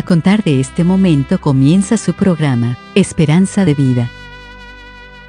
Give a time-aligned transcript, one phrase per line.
[0.00, 4.08] A contar de este momento comienza su programa, Esperanza de Vida.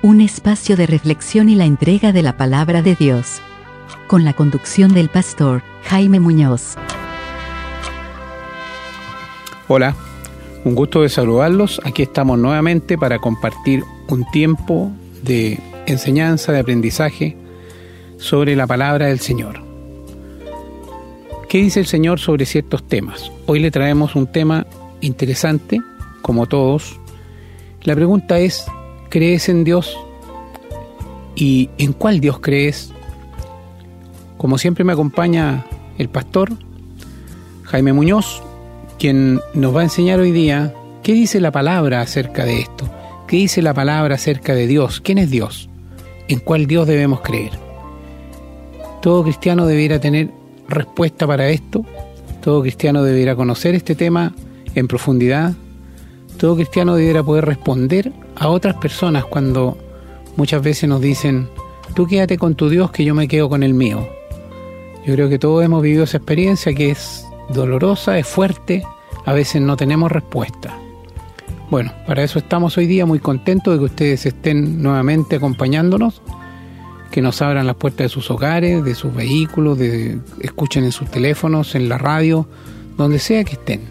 [0.01, 3.41] Un espacio de reflexión y la entrega de la palabra de Dios.
[4.07, 6.75] Con la conducción del pastor Jaime Muñoz.
[9.67, 9.93] Hola,
[10.63, 11.81] un gusto de saludarlos.
[11.83, 14.89] Aquí estamos nuevamente para compartir un tiempo
[15.21, 17.35] de enseñanza, de aprendizaje
[18.15, 19.70] sobre la palabra del Señor.
[21.51, 23.29] ¿Qué dice el Señor sobre ciertos temas?
[23.45, 24.65] Hoy le traemos un tema
[25.01, 25.81] interesante,
[26.21, 26.97] como todos.
[27.83, 28.63] La pregunta es,
[29.09, 29.97] ¿crees en Dios?
[31.35, 32.93] ¿Y en cuál Dios crees?
[34.37, 35.65] Como siempre me acompaña
[35.97, 36.53] el pastor
[37.63, 38.41] Jaime Muñoz,
[38.97, 42.89] quien nos va a enseñar hoy día qué dice la palabra acerca de esto,
[43.27, 45.69] qué dice la palabra acerca de Dios, quién es Dios,
[46.29, 47.51] en cuál Dios debemos creer.
[49.01, 50.39] Todo cristiano debiera tener
[50.71, 51.85] respuesta para esto.
[52.41, 54.33] Todo cristiano debiera conocer este tema
[54.73, 55.53] en profundidad.
[56.37, 59.77] Todo cristiano debiera poder responder a otras personas cuando
[60.37, 61.49] muchas veces nos dicen,
[61.93, 64.07] tú quédate con tu Dios que yo me quedo con el mío.
[65.05, 68.83] Yo creo que todos hemos vivido esa experiencia que es dolorosa, es fuerte,
[69.25, 70.77] a veces no tenemos respuesta.
[71.69, 76.21] Bueno, para eso estamos hoy día muy contentos de que ustedes estén nuevamente acompañándonos
[77.11, 81.11] que nos abran las puertas de sus hogares, de sus vehículos, de escuchen en sus
[81.11, 82.47] teléfonos, en la radio,
[82.97, 83.81] donde sea que estén.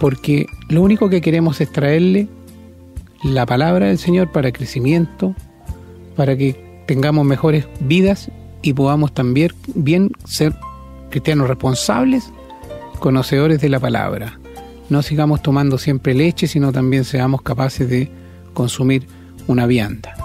[0.00, 2.28] Porque lo único que queremos es traerle
[3.22, 5.34] la palabra del Señor para crecimiento,
[6.16, 8.30] para que tengamos mejores vidas
[8.62, 10.54] y podamos también bien ser
[11.10, 12.32] cristianos responsables,
[13.00, 14.38] conocedores de la palabra.
[14.88, 18.10] No sigamos tomando siempre leche, sino también seamos capaces de
[18.54, 19.06] consumir
[19.46, 20.17] una vianda.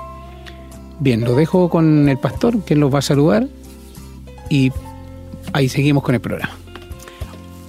[1.04, 3.50] Bien, lo dejo con el pastor, que los va a saludar
[4.50, 4.72] y
[5.52, 6.54] ahí seguimos con el programa.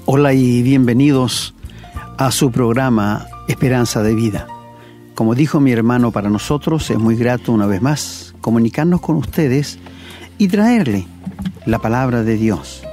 [0.05, 1.53] Hola y bienvenidos
[2.17, 4.47] a su programa Esperanza de Vida.
[5.17, 9.81] Como dijo mi hermano, para nosotros es muy grato una vez más comunicarnos con ustedes
[10.39, 11.05] y traerle
[11.67, 12.85] la palabra de Dios.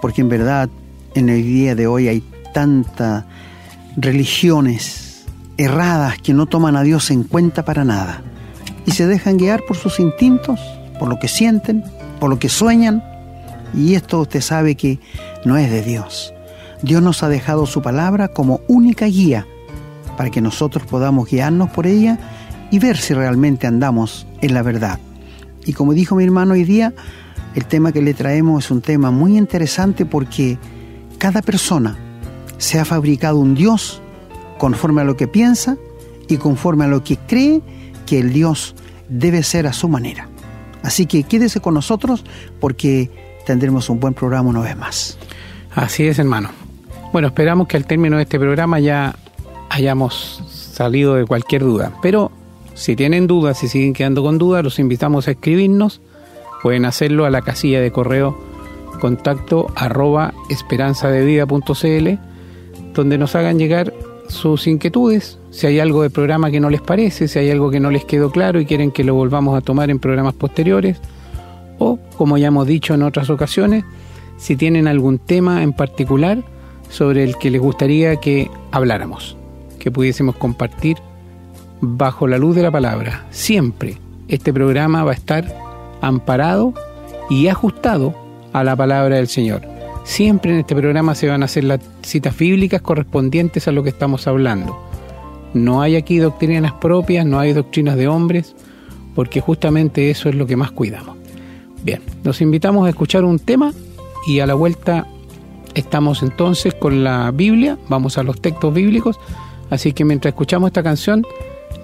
[0.00, 0.70] Porque en verdad
[1.16, 2.22] en el día de hoy hay
[2.54, 3.24] tantas
[3.96, 8.22] religiones erradas que no toman a Dios en cuenta para nada
[8.88, 10.58] y se dejan guiar por sus instintos,
[10.98, 11.84] por lo que sienten,
[12.18, 13.04] por lo que sueñan.
[13.74, 14.98] Y esto usted sabe que
[15.44, 16.32] no es de Dios.
[16.80, 19.46] Dios nos ha dejado su palabra como única guía
[20.16, 22.18] para que nosotros podamos guiarnos por ella
[22.70, 24.98] y ver si realmente andamos en la verdad.
[25.66, 26.94] Y como dijo mi hermano hoy día,
[27.54, 30.56] el tema que le traemos es un tema muy interesante porque
[31.18, 31.98] cada persona
[32.56, 34.00] se ha fabricado un Dios
[34.56, 35.76] conforme a lo que piensa
[36.26, 37.60] y conforme a lo que cree
[38.08, 38.74] que el Dios
[39.08, 40.28] debe ser a su manera.
[40.82, 42.24] Así que quédese con nosotros
[42.60, 43.10] porque
[43.44, 45.18] tendremos un buen programa una vez más.
[45.74, 46.50] Así es, hermano.
[47.12, 49.16] Bueno, esperamos que al término de este programa ya
[49.70, 50.42] hayamos
[50.72, 51.92] salido de cualquier duda.
[52.02, 52.30] Pero
[52.74, 56.00] si tienen dudas, si siguen quedando con dudas, los invitamos a escribirnos.
[56.62, 58.38] Pueden hacerlo a la casilla de correo
[59.00, 62.08] contacto arroba esperanzadevida.cl
[62.94, 63.92] donde nos hagan llegar
[64.28, 67.80] sus inquietudes, si hay algo del programa que no les parece, si hay algo que
[67.80, 70.98] no les quedó claro y quieren que lo volvamos a tomar en programas posteriores,
[71.78, 73.84] o, como ya hemos dicho en otras ocasiones,
[74.36, 76.42] si tienen algún tema en particular
[76.88, 79.36] sobre el que les gustaría que habláramos,
[79.78, 80.96] que pudiésemos compartir
[81.80, 83.26] bajo la luz de la palabra.
[83.30, 85.46] Siempre este programa va a estar
[86.00, 86.74] amparado
[87.30, 88.14] y ajustado
[88.52, 89.77] a la palabra del Señor.
[90.08, 93.90] Siempre en este programa se van a hacer las citas bíblicas correspondientes a lo que
[93.90, 94.74] estamos hablando.
[95.52, 98.56] No hay aquí doctrinas propias, no hay doctrinas de hombres,
[99.14, 101.18] porque justamente eso es lo que más cuidamos.
[101.84, 103.74] Bien, nos invitamos a escuchar un tema
[104.26, 105.06] y a la vuelta
[105.74, 109.20] estamos entonces con la Biblia, vamos a los textos bíblicos,
[109.68, 111.22] así que mientras escuchamos esta canción,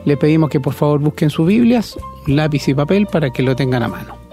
[0.07, 3.83] le pedimos que por favor busquen sus Biblias, lápiz y papel para que lo tengan
[3.83, 4.24] a mano.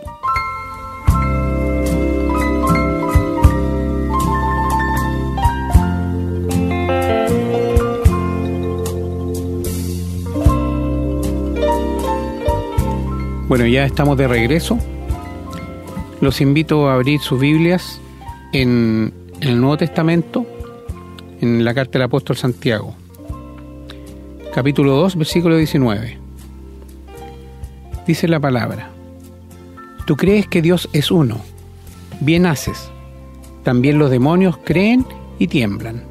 [13.52, 14.80] Bueno, ya estamos de regreso.
[16.22, 18.00] Los invito a abrir sus Biblias
[18.54, 20.46] en, el Nuevo Testamento,
[21.42, 22.96] en la carta del apóstol Santiago,
[24.54, 26.18] capítulo 2, versículo 19.
[28.08, 28.90] Dice la palabra,
[30.06, 31.42] tú crees que Dios es uno,
[32.22, 32.90] bien haces,
[33.66, 35.06] también los demonios creen
[35.40, 36.04] y tiemblan.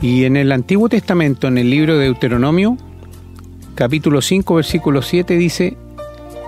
[0.00, 2.76] Y en el Antiguo Testamento, en el libro de Deuteronomio,
[3.74, 5.76] capítulo 5, versículo 7, dice,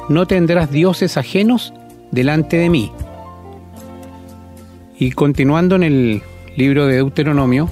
[0.08, 1.72] no tendrás dioses ajenos
[2.10, 2.92] delante de mí.
[4.98, 6.22] Y continuando en el
[6.56, 7.68] libro de Deuteronomio,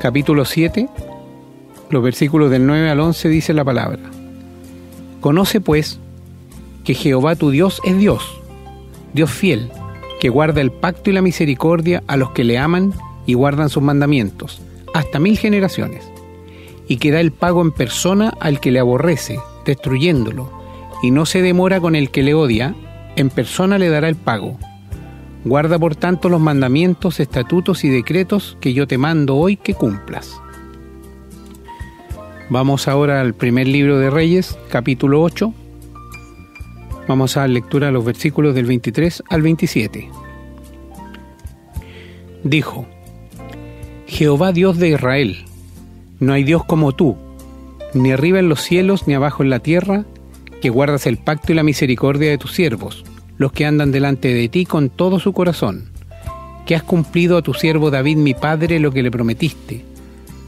[0.00, 0.88] capítulo 7,
[1.90, 4.00] los versículos del 9 al 11 dice la palabra.
[5.20, 6.00] Conoce pues
[6.84, 8.40] que Jehová tu Dios es Dios,
[9.12, 9.70] Dios fiel,
[10.20, 12.92] que guarda el pacto y la misericordia a los que le aman
[13.26, 14.60] y guardan sus mandamientos,
[14.94, 16.08] hasta mil generaciones,
[16.88, 20.55] y que da el pago en persona al que le aborrece, destruyéndolo,
[21.06, 22.74] y no se demora con el que le odia,
[23.14, 24.58] en persona le dará el pago.
[25.44, 30.40] Guarda por tanto los mandamientos, estatutos y decretos que yo te mando hoy que cumplas.
[32.50, 35.54] Vamos ahora al primer libro de Reyes, capítulo 8.
[37.06, 40.10] Vamos a dar lectura a los versículos del 23 al 27.
[42.42, 42.84] Dijo,
[44.08, 45.44] Jehová Dios de Israel,
[46.18, 47.16] no hay Dios como tú,
[47.94, 50.04] ni arriba en los cielos ni abajo en la tierra,
[50.66, 53.04] que guardas el pacto y la misericordia de tus siervos,
[53.38, 55.92] los que andan delante de ti con todo su corazón,
[56.66, 59.84] que has cumplido a tu siervo David mi padre lo que le prometiste.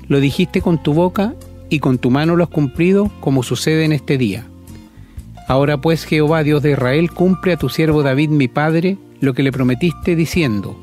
[0.08, 1.34] Lo dijiste con tu boca
[1.70, 4.44] y con tu mano lo has cumplido como sucede en este día.
[5.46, 9.44] Ahora pues Jehová Dios de Israel cumple a tu siervo David mi padre lo que
[9.44, 10.76] le prometiste diciendo,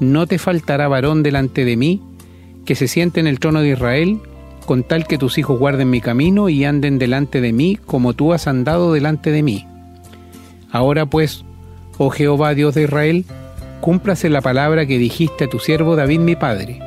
[0.00, 2.02] no te faltará varón delante de mí,
[2.64, 4.18] que se siente en el trono de Israel,
[4.64, 8.32] con tal que tus hijos guarden mi camino y anden delante de mí como tú
[8.32, 9.66] has andado delante de mí.
[10.70, 11.44] Ahora pues,
[11.98, 13.24] oh Jehová Dios de Israel,
[13.80, 16.80] cúmplase la palabra que dijiste a tu siervo David mi padre.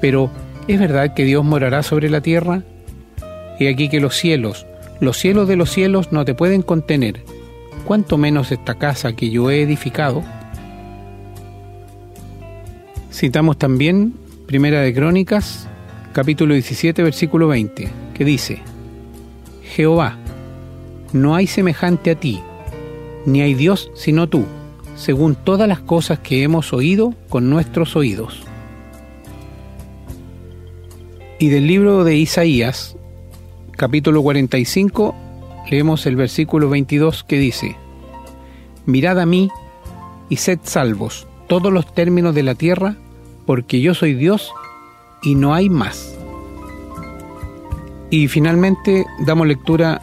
[0.00, 0.30] Pero,
[0.66, 2.62] ¿es verdad que Dios morará sobre la tierra?
[3.58, 4.66] He aquí que los cielos,
[5.00, 7.24] los cielos de los cielos no te pueden contener,
[7.84, 10.22] cuanto menos esta casa que yo he edificado.
[13.12, 14.14] Citamos también
[14.46, 15.68] Primera de Crónicas,
[16.12, 18.60] capítulo 17, versículo 20, que dice,
[19.62, 20.18] Jehová,
[21.12, 22.40] no hay semejante a ti,
[23.24, 24.44] ni hay Dios sino tú,
[24.94, 28.42] según todas las cosas que hemos oído con nuestros oídos.
[31.38, 32.96] Y del libro de Isaías,
[33.72, 35.14] capítulo 45,
[35.70, 37.76] leemos el versículo 22 que dice,
[38.84, 39.48] Mirad a mí
[40.28, 42.96] y sed salvos todos los términos de la tierra,
[43.46, 44.52] porque yo soy Dios
[45.22, 46.14] y no hay más.
[48.10, 50.00] Y finalmente damos lectura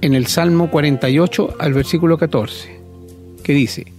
[0.00, 2.80] en el Salmo 48 al versículo 14,
[3.42, 3.92] que dice,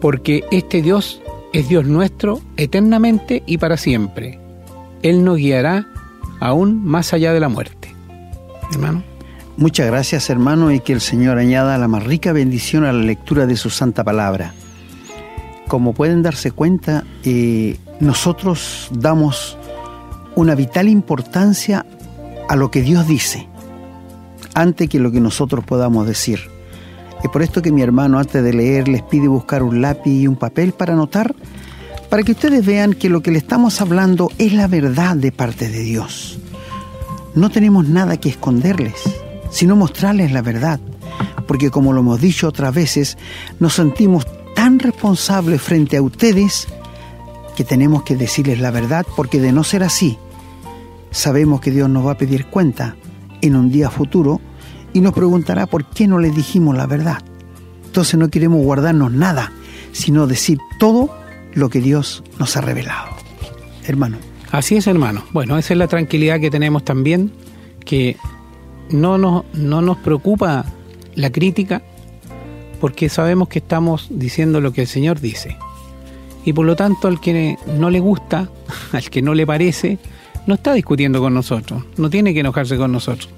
[0.00, 1.20] porque este Dios
[1.52, 4.38] es Dios nuestro eternamente y para siempre.
[5.02, 5.86] Él nos guiará
[6.40, 7.94] aún más allá de la muerte.
[8.72, 9.02] Hermano.
[9.56, 13.46] Muchas gracias hermano y que el Señor añada la más rica bendición a la lectura
[13.46, 14.52] de su santa palabra.
[15.68, 19.56] Como pueden darse cuenta, eh, nosotros damos
[20.36, 21.86] una vital importancia
[22.48, 23.48] a lo que Dios dice,
[24.54, 26.40] antes que lo que nosotros podamos decir.
[27.22, 30.26] Es por esto que mi hermano antes de leer les pide buscar un lápiz y
[30.26, 31.34] un papel para anotar,
[32.10, 35.68] para que ustedes vean que lo que le estamos hablando es la verdad de parte
[35.70, 36.38] de Dios.
[37.34, 38.94] No tenemos nada que esconderles,
[39.50, 40.80] sino mostrarles la verdad,
[41.46, 43.16] porque como lo hemos dicho otras veces,
[43.58, 46.68] nos sentimos tan responsables frente a ustedes
[47.56, 50.18] que tenemos que decirles la verdad, porque de no ser así,
[51.14, 52.96] sabemos que Dios nos va a pedir cuenta
[53.40, 54.40] en un día futuro
[54.92, 57.18] y nos preguntará por qué no le dijimos la verdad.
[57.86, 59.52] Entonces no queremos guardarnos nada,
[59.92, 61.16] sino decir todo
[61.54, 63.10] lo que Dios nos ha revelado.
[63.86, 64.18] Hermano.
[64.50, 65.24] Así es, hermano.
[65.32, 67.32] Bueno, esa es la tranquilidad que tenemos también,
[67.84, 68.16] que
[68.90, 70.64] no nos, no nos preocupa
[71.14, 71.82] la crítica,
[72.80, 75.56] porque sabemos que estamos diciendo lo que el Señor dice.
[76.44, 78.48] Y por lo tanto, al que no le gusta,
[78.92, 79.98] al que no le parece,
[80.46, 83.28] no está discutiendo con nosotros, no tiene que enojarse con nosotros,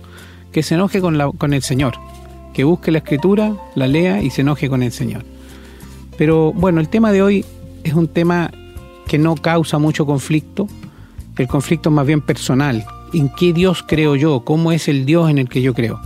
[0.52, 1.94] que se enoje con, con el Señor,
[2.54, 5.24] que busque la escritura, la lea y se enoje con el Señor.
[6.16, 7.44] Pero bueno, el tema de hoy
[7.84, 8.50] es un tema
[9.06, 10.66] que no causa mucho conflicto,
[11.36, 12.84] el conflicto es más bien personal.
[13.12, 14.40] ¿En qué Dios creo yo?
[14.40, 16.00] ¿Cómo es el Dios en el que yo creo?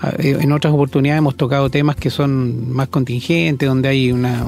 [0.00, 4.44] Ah, eh, en otras oportunidades hemos tocado temas que son más contingentes, donde hay una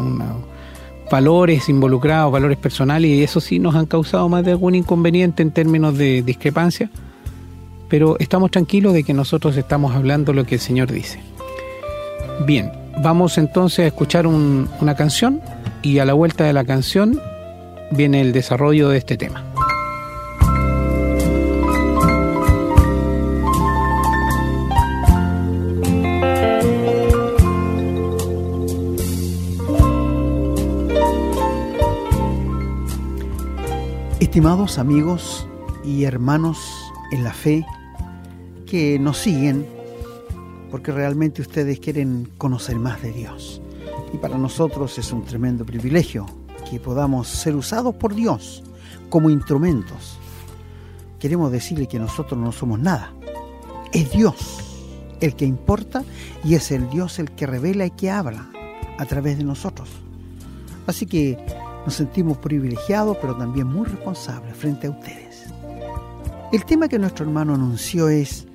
[1.10, 5.50] valores involucrados, valores personales, y eso sí nos han causado más de algún inconveniente en
[5.50, 6.90] términos de discrepancia,
[7.88, 11.20] pero estamos tranquilos de que nosotros estamos hablando lo que el Señor dice.
[12.46, 15.40] Bien, vamos entonces a escuchar una canción
[15.82, 17.20] y a la vuelta de la canción
[17.90, 19.44] viene el desarrollo de este tema.
[34.24, 35.46] Estimados amigos
[35.84, 36.58] y hermanos
[37.12, 37.66] en la fe
[38.66, 39.66] que nos siguen,
[40.70, 43.60] porque realmente ustedes quieren conocer más de Dios.
[44.14, 46.24] Y para nosotros es un tremendo privilegio
[46.68, 48.64] que podamos ser usados por Dios
[49.10, 50.16] como instrumentos,
[51.20, 53.12] queremos decirle que nosotros no somos nada.
[53.92, 54.58] Es Dios
[55.20, 56.02] el que importa
[56.42, 58.50] y es el Dios el que revela y que habla
[58.98, 59.90] a través de nosotros.
[60.86, 61.36] Así que
[61.84, 65.44] nos sentimos privilegiados, pero también muy responsables frente a ustedes.
[66.52, 68.46] El tema que nuestro hermano anunció es,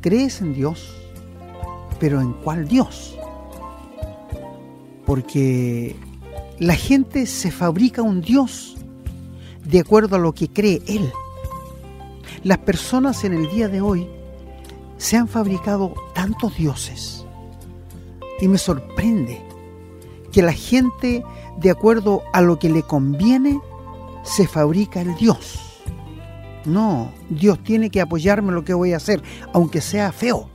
[0.00, 0.94] ¿crees en Dios?
[2.00, 3.16] Pero ¿en cuál Dios?
[5.06, 5.96] Porque
[6.58, 8.76] la gente se fabrica un Dios
[9.64, 11.12] de acuerdo a lo que cree Él.
[12.42, 14.08] Las personas en el día de hoy
[14.96, 17.24] se han fabricado tantos dioses
[18.40, 19.40] y me sorprende
[20.32, 21.24] que la gente,
[21.58, 23.60] de acuerdo a lo que le conviene,
[24.22, 25.60] se fabrica el Dios.
[26.64, 30.48] No, Dios tiene que apoyarme en lo que voy a hacer, aunque sea feo.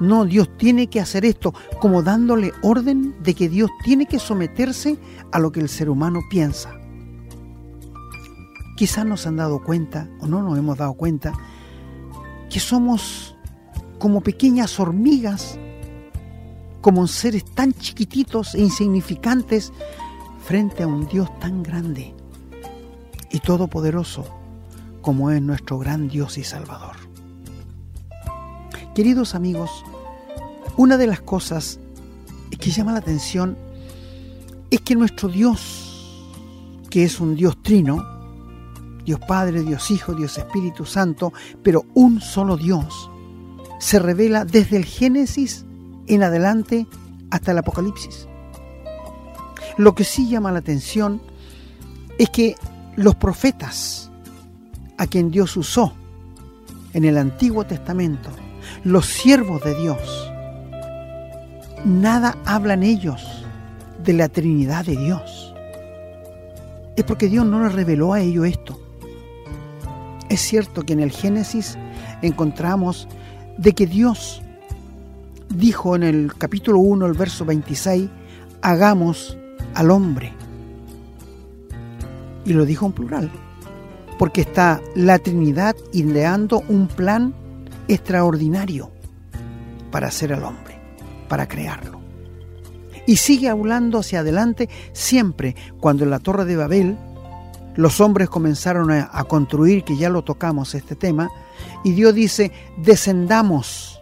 [0.00, 4.98] No, Dios tiene que hacer esto como dándole orden de que Dios tiene que someterse
[5.30, 6.74] a lo que el ser humano piensa.
[8.76, 11.32] Quizás nos han dado cuenta, o no nos hemos dado cuenta,
[12.48, 13.36] que somos
[13.98, 15.58] como pequeñas hormigas
[16.80, 19.72] como seres tan chiquititos e insignificantes
[20.48, 22.14] frente a un Dios tan grande
[23.30, 24.24] y todopoderoso
[25.02, 26.96] como es nuestro gran Dios y Salvador.
[28.94, 29.84] Queridos amigos,
[30.78, 31.78] una de las cosas
[32.58, 33.58] que llama la atención
[34.70, 36.26] es que nuestro Dios,
[36.88, 38.02] que es un Dios trino,
[39.04, 41.30] Dios Padre, Dios Hijo, Dios Espíritu Santo,
[41.62, 43.10] pero un solo Dios,
[43.80, 45.66] se revela desde el Génesis
[46.06, 46.86] en adelante
[47.30, 48.28] hasta el Apocalipsis.
[49.78, 51.22] Lo que sí llama la atención
[52.18, 52.56] es que
[52.96, 54.10] los profetas
[54.96, 55.92] a quien Dios usó
[56.92, 58.28] en el Antiguo Testamento,
[58.82, 60.32] los siervos de Dios,
[61.84, 63.44] nada hablan ellos
[64.02, 65.54] de la Trinidad de Dios.
[66.96, 68.80] Es porque Dios no les reveló a ellos esto.
[70.28, 71.78] Es cierto que en el Génesis
[72.20, 73.06] encontramos
[73.56, 74.42] de que Dios
[75.48, 78.10] dijo en el capítulo 1, el verso 26,
[78.60, 79.38] hagamos
[79.74, 80.32] al hombre.
[82.44, 83.30] Y lo dijo en plural,
[84.18, 87.34] porque está la Trinidad ideando un plan
[87.88, 88.90] extraordinario
[89.90, 90.78] para hacer al hombre,
[91.28, 92.00] para crearlo.
[93.06, 96.98] Y sigue hablando hacia adelante siempre cuando en la Torre de Babel
[97.74, 101.30] los hombres comenzaron a, a construir, que ya lo tocamos este tema,
[101.84, 104.00] y Dios dice, descendamos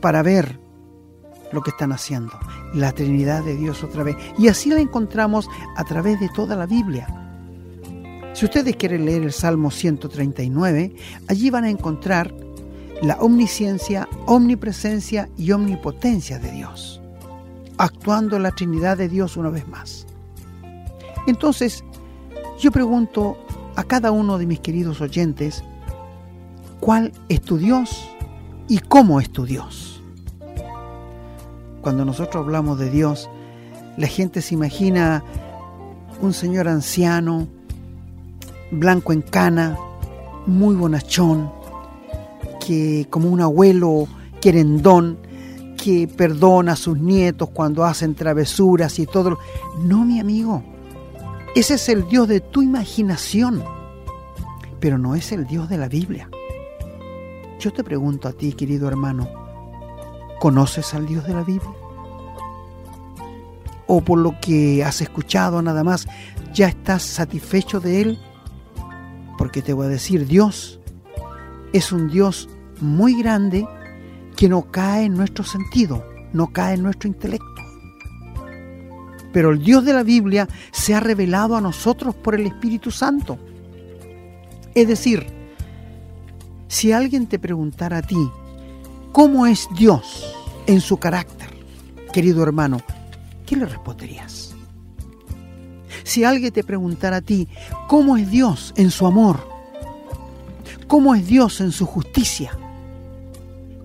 [0.00, 0.60] para ver
[1.52, 2.32] lo que están haciendo.
[2.74, 4.16] La Trinidad de Dios otra vez.
[4.38, 7.06] Y así la encontramos a través de toda la Biblia.
[8.32, 10.94] Si ustedes quieren leer el Salmo 139,
[11.28, 12.32] allí van a encontrar
[13.02, 17.00] la omnisciencia, omnipresencia y omnipotencia de Dios,
[17.78, 20.06] actuando la Trinidad de Dios una vez más.
[21.26, 21.84] Entonces,
[22.58, 23.36] yo pregunto
[23.76, 25.64] a cada uno de mis queridos oyentes,
[26.78, 28.08] ¿cuál es tu Dios
[28.68, 29.89] y cómo es tu Dios?
[31.80, 33.30] Cuando nosotros hablamos de Dios,
[33.96, 35.24] la gente se imagina
[36.20, 37.48] un señor anciano,
[38.70, 39.78] blanco en cana,
[40.46, 41.50] muy bonachón,
[42.64, 44.06] que como un abuelo
[44.40, 45.18] querendón,
[45.82, 49.38] que perdona a sus nietos cuando hacen travesuras y todo.
[49.82, 50.62] No, mi amigo,
[51.54, 53.64] ese es el Dios de tu imaginación,
[54.78, 56.28] pero no es el Dios de la Biblia.
[57.58, 59.39] Yo te pregunto a ti, querido hermano,
[60.40, 61.70] ¿Conoces al Dios de la Biblia?
[63.86, 66.08] ¿O por lo que has escuchado nada más,
[66.54, 68.18] ya estás satisfecho de Él?
[69.36, 70.80] Porque te voy a decir, Dios
[71.74, 72.48] es un Dios
[72.80, 73.68] muy grande
[74.34, 77.46] que no cae en nuestro sentido, no cae en nuestro intelecto.
[79.34, 83.38] Pero el Dios de la Biblia se ha revelado a nosotros por el Espíritu Santo.
[84.74, 85.26] Es decir,
[86.66, 88.30] si alguien te preguntara a ti,
[89.12, 90.24] ¿Cómo es Dios
[90.68, 91.48] en su carácter,
[92.12, 92.80] querido hermano?
[93.44, 94.54] ¿Qué le responderías?
[96.04, 97.48] Si alguien te preguntara a ti,
[97.88, 99.48] ¿cómo es Dios en su amor?
[100.86, 102.56] ¿Cómo es Dios en su justicia?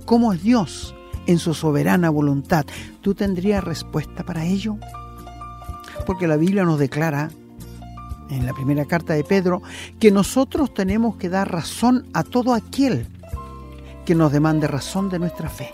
[0.06, 0.94] ¿Cómo es Dios
[1.26, 2.68] en su soberana voluntad?
[3.02, 4.78] ¿Tú tendrías respuesta para ello?
[6.06, 7.32] Porque la Biblia nos declara
[8.30, 9.64] en la primera carta de Pedro
[10.00, 13.08] que nosotros tenemos que dar razón a todo aquel
[14.06, 15.72] que nos demande razón de nuestra fe.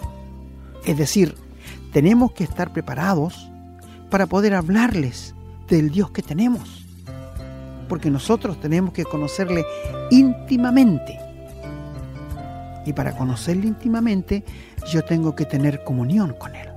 [0.85, 1.35] Es decir,
[1.91, 3.51] tenemos que estar preparados
[4.09, 5.35] para poder hablarles
[5.67, 6.85] del Dios que tenemos.
[7.87, 9.65] Porque nosotros tenemos que conocerle
[10.09, 11.19] íntimamente.
[12.85, 14.43] Y para conocerle íntimamente,
[14.91, 16.69] yo tengo que tener comunión con Él.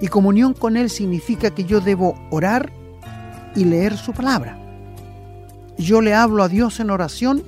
[0.00, 2.72] Y comunión con Él significa que yo debo orar
[3.54, 4.58] y leer su palabra.
[5.78, 7.42] Yo le hablo a Dios en oración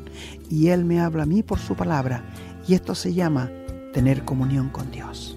[0.50, 2.22] y Él me habla a mí por su palabra.
[2.66, 3.50] Y esto se llama
[3.92, 5.36] tener comunión con Dios.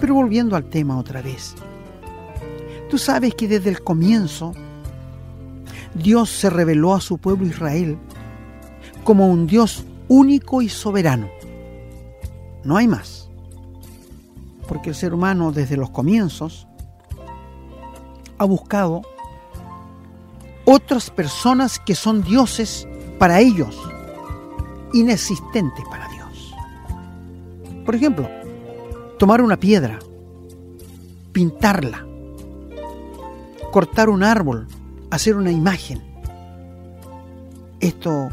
[0.00, 1.54] Pero volviendo al tema otra vez,
[2.88, 4.54] tú sabes que desde el comienzo
[5.94, 7.98] Dios se reveló a su pueblo Israel
[9.04, 11.28] como un Dios único y soberano.
[12.64, 13.28] No hay más.
[14.68, 16.66] Porque el ser humano desde los comienzos
[18.38, 19.02] ha buscado
[20.64, 22.86] otras personas que son dioses
[23.18, 23.76] para ellos,
[24.92, 26.09] inexistentes para.
[27.90, 28.30] Por ejemplo,
[29.18, 29.98] tomar una piedra,
[31.32, 32.06] pintarla,
[33.72, 34.68] cortar un árbol,
[35.10, 36.00] hacer una imagen.
[37.80, 38.28] Esto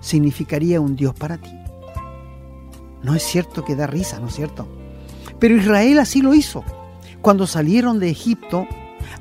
[0.00, 1.50] significaría un Dios para ti.
[3.02, 4.66] No es cierto que da risa, ¿no es cierto?
[5.38, 6.64] Pero Israel así lo hizo.
[7.20, 8.66] Cuando salieron de Egipto,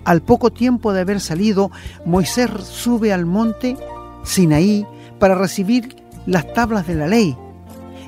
[0.06, 1.72] al poco tiempo de haber salido,
[2.06, 3.76] Moisés sube al monte
[4.24, 4.88] Sinaí
[5.20, 5.94] para recibir
[6.26, 7.36] las tablas de la ley.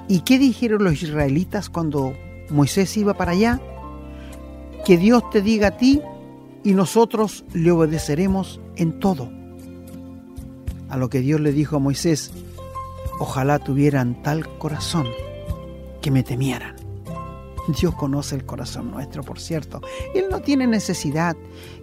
[0.09, 2.15] ¿Y qué dijeron los israelitas cuando
[2.49, 3.61] Moisés iba para allá?
[4.83, 6.01] Que Dios te diga a ti
[6.63, 9.29] y nosotros le obedeceremos en todo.
[10.89, 12.31] A lo que Dios le dijo a Moisés,
[13.19, 15.05] ojalá tuvieran tal corazón
[16.01, 16.75] que me temieran.
[17.67, 19.79] Dios conoce el corazón nuestro, por cierto.
[20.15, 21.37] Él no tiene necesidad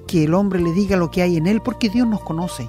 [0.08, 2.68] que el hombre le diga lo que hay en él, porque Dios nos conoce.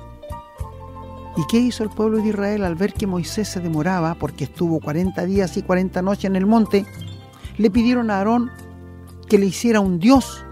[1.37, 4.79] ¿Y qué hizo el pueblo de Israel al ver que Moisés se demoraba, porque estuvo
[4.79, 6.83] 40 días y 40 noches en el monte?
[7.57, 8.49] Le pidieron a Aarón
[9.29, 10.43] que le hiciera un Dios,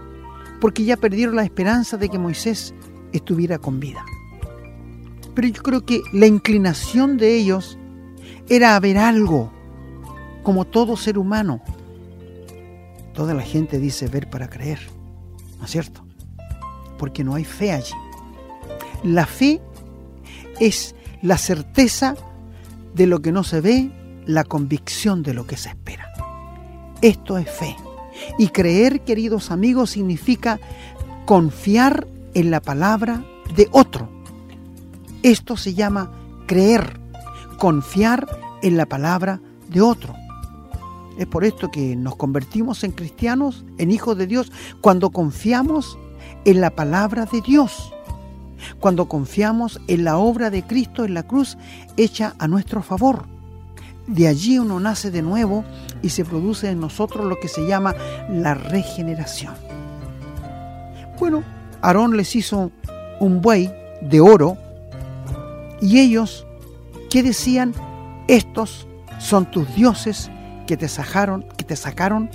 [0.60, 2.72] porque ya perdieron la esperanza de que Moisés
[3.12, 4.04] estuviera con vida.
[5.34, 7.78] Pero yo creo que la inclinación de ellos
[8.48, 9.52] era a ver algo,
[10.44, 11.62] como todo ser humano.
[13.12, 14.78] Toda la gente dice ver para creer,
[15.58, 16.04] ¿no es cierto?
[16.96, 17.92] Porque no hay fe allí.
[19.02, 19.60] La fe
[20.60, 22.16] es la certeza
[22.94, 23.90] de lo que no se ve,
[24.26, 26.12] la convicción de lo que se espera.
[27.02, 27.76] Esto es fe.
[28.38, 30.58] Y creer, queridos amigos, significa
[31.26, 34.08] confiar en la palabra de otro.
[35.22, 36.10] Esto se llama
[36.46, 36.98] creer,
[37.58, 38.26] confiar
[38.62, 40.14] en la palabra de otro.
[41.18, 45.98] Es por esto que nos convertimos en cristianos, en hijos de Dios, cuando confiamos
[46.44, 47.92] en la palabra de Dios,
[48.80, 51.56] cuando confiamos en la obra de Cristo en la cruz
[51.96, 53.26] hecha a nuestro favor.
[54.06, 55.64] De allí uno nace de nuevo
[56.02, 57.94] y se produce en nosotros lo que se llama
[58.30, 59.54] la regeneración.
[61.18, 61.42] Bueno,
[61.82, 62.70] Aarón les hizo
[63.20, 64.56] un buey de oro
[65.80, 66.46] y ellos,
[67.10, 67.74] ¿qué decían?
[68.28, 68.86] Estos
[69.18, 70.30] son tus dioses
[70.66, 72.30] que te sacaron, que te sacaron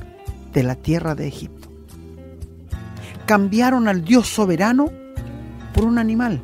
[0.53, 1.69] de la tierra de Egipto.
[3.25, 4.89] Cambiaron al Dios soberano
[5.83, 6.41] un animal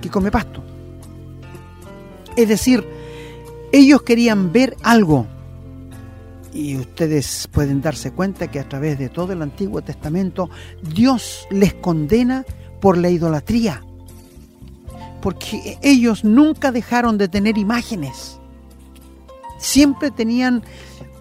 [0.00, 0.62] que come pasto.
[2.36, 2.84] Es decir,
[3.72, 5.26] ellos querían ver algo.
[6.52, 10.50] Y ustedes pueden darse cuenta que a través de todo el Antiguo Testamento
[10.82, 12.44] Dios les condena
[12.80, 13.82] por la idolatría.
[15.20, 18.38] Porque ellos nunca dejaron de tener imágenes
[19.64, 20.62] siempre tenían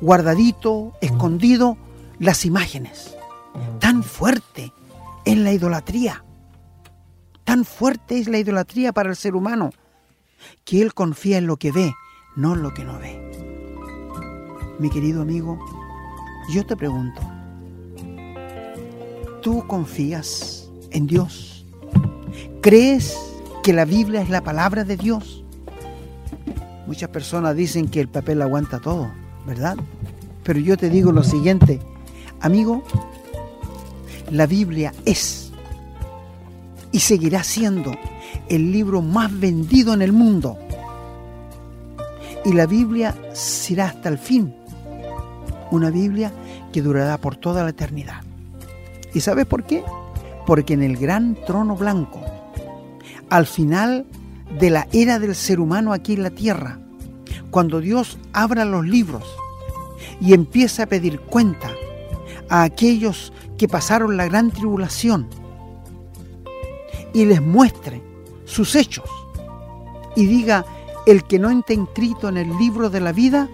[0.01, 1.77] guardadito, escondido
[2.19, 3.15] las imágenes.
[3.79, 4.73] Tan fuerte
[5.25, 6.22] es la idolatría.
[7.43, 9.71] Tan fuerte es la idolatría para el ser humano
[10.65, 11.93] que él confía en lo que ve,
[12.35, 13.19] no en lo que no ve.
[14.79, 15.59] Mi querido amigo,
[16.49, 17.21] yo te pregunto,
[19.41, 21.65] ¿tú confías en Dios?
[22.61, 23.17] ¿Crees
[23.61, 25.43] que la Biblia es la palabra de Dios?
[26.87, 29.11] Muchas personas dicen que el papel aguanta todo,
[29.45, 29.77] ¿verdad?
[30.43, 31.79] Pero yo te digo lo siguiente,
[32.41, 32.83] amigo,
[34.29, 35.42] la Biblia es
[36.93, 37.91] y seguirá siendo
[38.47, 40.57] el libro más vendido en el mundo.
[42.45, 44.55] Y la Biblia será hasta el fin
[45.71, 46.31] una Biblia
[46.71, 48.21] que durará por toda la eternidad.
[49.13, 49.83] ¿Y sabes por qué?
[50.45, 52.21] Porque en el gran trono blanco,
[53.29, 54.05] al final
[54.59, 56.77] de la era del ser humano aquí en la tierra,
[57.49, 59.23] cuando Dios abra los libros
[60.21, 61.71] y empieza a pedir cuenta
[62.49, 65.27] a aquellos que pasaron la gran tribulación
[67.13, 68.01] y les muestre
[68.45, 69.09] sus hechos
[70.15, 70.65] y diga,
[71.05, 73.49] el que no esté inscrito en el libro de la vida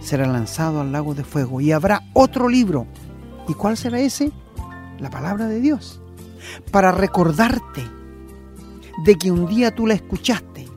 [0.00, 2.86] será lanzado al lago de fuego y habrá otro libro.
[3.48, 4.30] ¿Y cuál será ese?
[4.98, 6.00] La palabra de Dios.
[6.70, 7.82] Para recordarte
[9.04, 10.68] de que un día tú la escuchaste,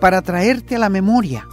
[0.00, 1.46] para traerte a la memoria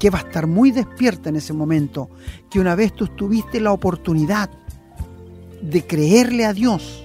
[0.00, 2.10] que va a estar muy despierta en ese momento,
[2.50, 4.50] que una vez tú tuviste la oportunidad
[5.60, 7.04] de creerle a Dios,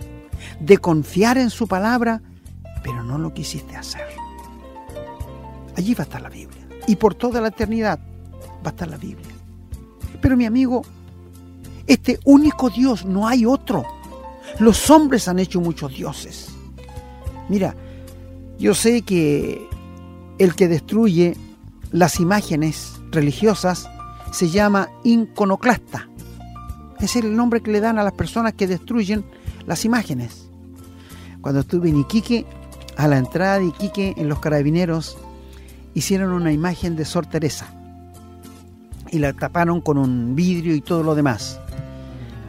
[0.59, 2.21] de confiar en su palabra,
[2.83, 4.07] pero no lo quisiste hacer.
[5.75, 6.67] Allí va a estar la Biblia.
[6.87, 7.99] Y por toda la eternidad
[8.65, 9.33] va a estar la Biblia.
[10.21, 10.83] Pero mi amigo,
[11.87, 13.85] este único Dios, no hay otro.
[14.59, 16.49] Los hombres han hecho muchos dioses.
[17.49, 17.75] Mira,
[18.59, 19.67] yo sé que
[20.37, 21.35] el que destruye
[21.91, 23.89] las imágenes religiosas
[24.31, 26.09] se llama iconoclasta.
[26.99, 29.25] Es el nombre que le dan a las personas que destruyen
[29.65, 30.42] las imágenes.
[31.43, 32.45] Cuando estuve en Iquique,
[32.95, 35.17] a la entrada de Iquique en los carabineros,
[35.93, 37.67] hicieron una imagen de Sor Teresa
[39.11, 41.59] y la taparon con un vidrio y todo lo demás.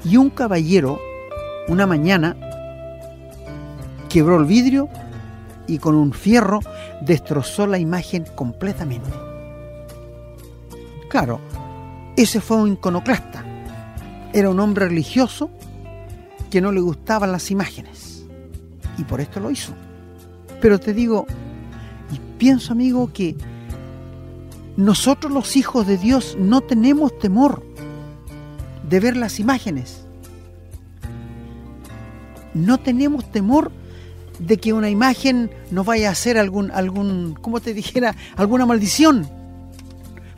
[0.04, 1.00] Y un caballero,
[1.66, 2.36] una mañana,
[4.08, 4.88] quebró el vidrio
[5.66, 6.60] y con un fierro
[7.00, 9.10] destrozó la imagen completamente.
[11.10, 11.40] Claro,
[12.16, 13.44] ese fue un iconoclasta.
[14.32, 15.50] Era un hombre religioso
[16.48, 18.13] que no le gustaban las imágenes.
[18.98, 19.72] Y por esto lo hizo.
[20.60, 21.26] Pero te digo,
[22.12, 23.36] y pienso amigo que
[24.76, 27.62] nosotros los hijos de Dios no tenemos temor
[28.88, 30.04] de ver las imágenes.
[32.54, 33.72] No tenemos temor
[34.38, 38.14] de que una imagen nos vaya a hacer algún, algún, ¿cómo te dijera?
[38.36, 39.28] Alguna maldición.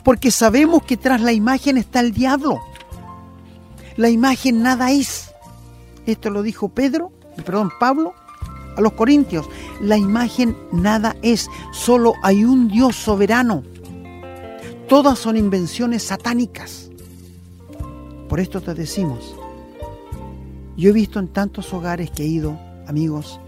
[0.03, 2.61] Porque sabemos que tras la imagen está el diablo.
[3.97, 5.31] La imagen nada es.
[6.05, 7.11] Esto lo dijo Pedro,
[7.43, 8.13] perdón, Pablo,
[8.77, 9.49] a los Corintios.
[9.81, 13.63] La imagen nada es, solo hay un Dios soberano.
[14.87, 16.89] Todas son invenciones satánicas.
[18.29, 19.35] Por esto te decimos,
[20.77, 23.39] yo he visto en tantos hogares que he ido, amigos,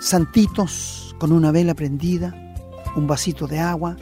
[0.00, 2.54] santitos con una vela prendida,
[2.94, 3.96] un vasito de agua,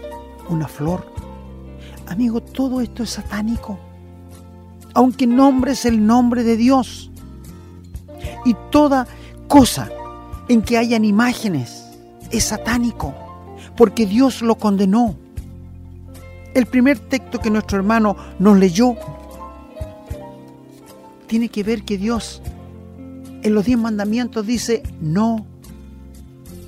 [0.49, 1.07] una flor.
[2.07, 3.79] Amigo, todo esto es satánico.
[4.93, 7.11] Aunque nombres el nombre de Dios.
[8.45, 9.07] Y toda
[9.49, 9.91] cosa
[10.49, 11.85] en que hayan imágenes
[12.31, 13.15] es satánico,
[13.77, 15.15] porque Dios lo condenó.
[16.55, 18.97] El primer texto que nuestro hermano nos leyó
[21.27, 22.43] tiene que ver que Dios
[23.43, 25.47] en los diez mandamientos dice, no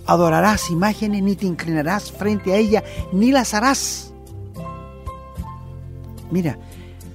[0.06, 4.12] adorarás imágenes, ni te inclinarás frente a ella, ni las harás.
[6.30, 6.58] Mira,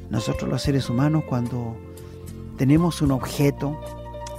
[0.09, 1.77] nosotros los seres humanos cuando
[2.57, 3.79] tenemos un objeto,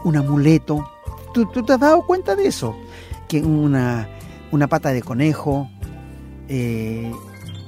[0.05, 0.92] un amuleto,
[1.33, 2.77] ¿tú, te has dado cuenta de eso?
[3.29, 4.09] Que una,
[4.51, 5.69] una pata de conejo,
[6.49, 7.13] eh,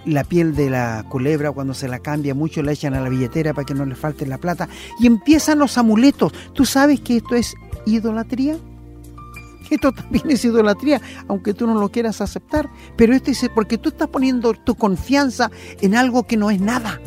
[0.04, 3.54] la piel de la culebra cuando se la cambia mucho la echan a la billetera
[3.54, 4.68] para que no le falte la plata
[5.00, 6.32] y empiezan los amuletos.
[6.52, 7.54] ¿Tú sabes que esto es
[7.86, 8.58] idolatría?
[9.70, 12.68] Esto también es idolatría, aunque tú no lo quieras aceptar.
[12.96, 15.50] Pero esto es porque tú estás poniendo tu confianza
[15.80, 17.00] en algo que no es nada.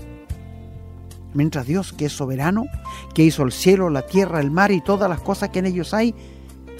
[1.33, 2.65] Mientras Dios, que es soberano,
[3.13, 5.93] que hizo el cielo, la tierra, el mar y todas las cosas que en ellos
[5.93, 6.15] hay,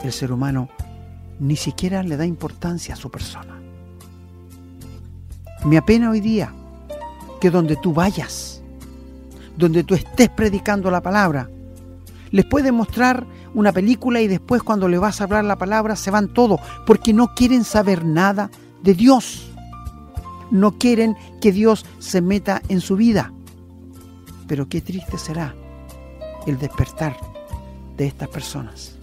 [0.03, 0.69] el ser humano
[1.39, 3.55] ni siquiera le da importancia a su persona.
[5.65, 6.51] Me apena hoy día
[7.39, 8.61] que donde tú vayas,
[9.57, 11.49] donde tú estés predicando la palabra,
[12.31, 16.11] les puede mostrar una película y después cuando le vas a hablar la palabra se
[16.11, 18.49] van todos porque no quieren saber nada
[18.83, 19.49] de Dios.
[20.51, 23.33] No quieren que Dios se meta en su vida.
[24.47, 25.53] Pero qué triste será
[26.45, 27.17] el despertar
[27.97, 28.96] de estas personas.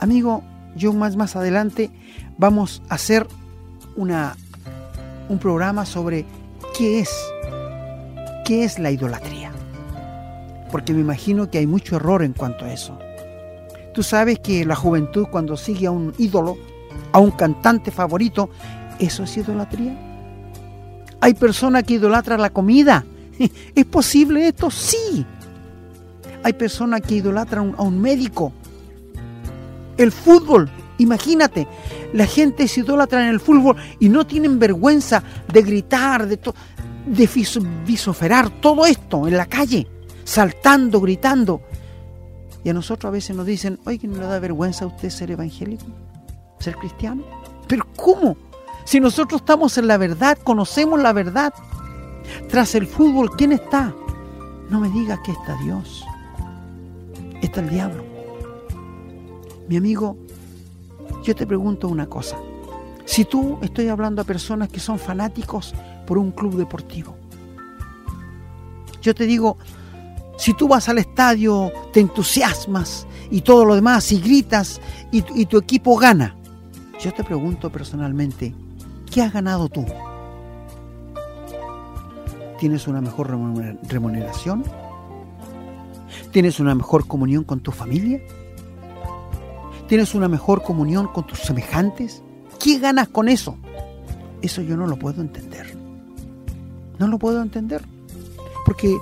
[0.00, 0.42] Amigo,
[0.74, 1.90] yo más más adelante
[2.38, 3.26] vamos a hacer
[3.96, 4.36] una,
[5.28, 6.24] un programa sobre
[6.76, 7.10] qué es,
[8.44, 9.52] qué es la idolatría
[10.70, 12.98] porque me imagino que hay mucho error en cuanto a eso.
[13.94, 16.58] Tú sabes que la juventud cuando sigue a un ídolo,
[17.12, 18.50] a un cantante favorito,
[18.98, 19.96] ¿eso es idolatría?
[21.20, 23.04] Hay personas que idolatran la comida.
[23.74, 24.70] ¿Es posible esto?
[24.70, 25.24] Sí.
[26.42, 28.52] Hay personas que idolatran a un médico.
[29.96, 31.66] El fútbol, imagínate,
[32.12, 36.38] la gente se idolatra en el fútbol y no tienen vergüenza de gritar, de,
[37.06, 37.30] de
[37.86, 39.88] visoferar todo esto en la calle
[40.26, 41.62] saltando, gritando.
[42.62, 45.30] Y a nosotros a veces nos dicen, oye, ¿no le da vergüenza a usted ser
[45.30, 45.86] evangélico?
[46.58, 47.22] ¿Ser cristiano?
[47.68, 48.36] ¿Pero cómo?
[48.84, 51.54] Si nosotros estamos en la verdad, conocemos la verdad.
[52.48, 53.94] Tras el fútbol, ¿quién está?
[54.68, 56.04] No me digas que está Dios.
[57.40, 58.15] Está el diablo.
[59.68, 60.16] Mi amigo,
[61.24, 62.36] yo te pregunto una cosa.
[63.04, 65.74] Si tú estoy hablando a personas que son fanáticos
[66.06, 67.16] por un club deportivo,
[69.02, 69.58] yo te digo,
[70.36, 75.58] si tú vas al estadio, te entusiasmas y todo lo demás y gritas y, tu
[75.58, 76.36] equipo gana.
[77.00, 78.54] Yo te pregunto personalmente,
[79.10, 79.84] ¿qué has ganado tú?
[82.58, 83.30] ¿Tienes una mejor
[83.88, 84.64] remuneración?
[86.32, 88.20] ¿Tienes una mejor comunión con tu familia?
[89.88, 92.22] ¿Tienes una mejor comunión con tus semejantes?
[92.58, 93.56] ¿Qué ganas con eso?
[94.42, 95.76] Eso yo no lo puedo entender.
[96.98, 97.82] No lo puedo entender.
[98.64, 98.96] Porque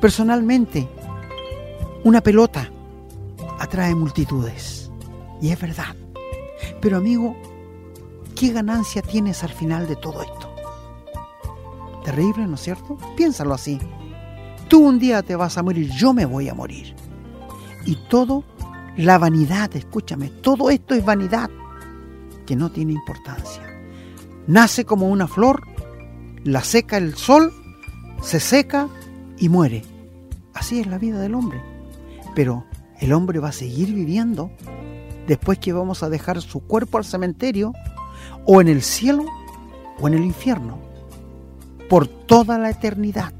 [0.00, 0.88] personalmente
[2.04, 2.70] una pelota
[3.58, 4.90] atrae multitudes.
[5.40, 5.94] Y es verdad.
[6.80, 7.36] Pero amigo,
[8.36, 10.48] ¿qué ganancia tienes al final de todo esto?
[12.04, 12.96] Terrible, ¿no es cierto?
[13.16, 13.78] Piénsalo así.
[14.68, 16.94] Tú un día te vas a morir, yo me voy a morir.
[17.84, 18.44] Y todo,
[18.98, 21.48] la vanidad, escúchame, todo esto es vanidad
[22.44, 23.62] que no tiene importancia.
[24.48, 25.62] Nace como una flor,
[26.42, 27.52] la seca el sol,
[28.20, 28.88] se seca
[29.38, 29.84] y muere.
[30.52, 31.62] Así es la vida del hombre.
[32.34, 32.64] Pero
[32.98, 34.50] el hombre va a seguir viviendo
[35.28, 37.74] después que vamos a dejar su cuerpo al cementerio
[38.46, 39.26] o en el cielo
[40.00, 40.80] o en el infierno
[41.88, 43.32] por toda la eternidad.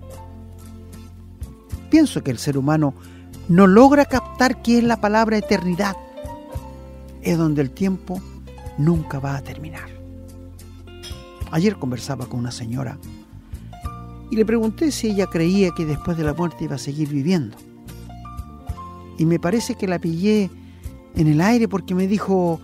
[1.90, 2.94] Pienso que el ser humano
[3.49, 5.97] no logra captar qué es la palabra eternidad.
[7.23, 8.21] Es donde el tiempo
[8.77, 9.89] nunca va a terminar.
[11.51, 12.99] Ayer conversaba con una señora
[14.31, 17.57] y le pregunté si ella creía que después de la muerte iba a seguir viviendo.
[19.17, 20.51] Y me parece que la pillé
[21.17, 22.61] en el aire porque me dijo,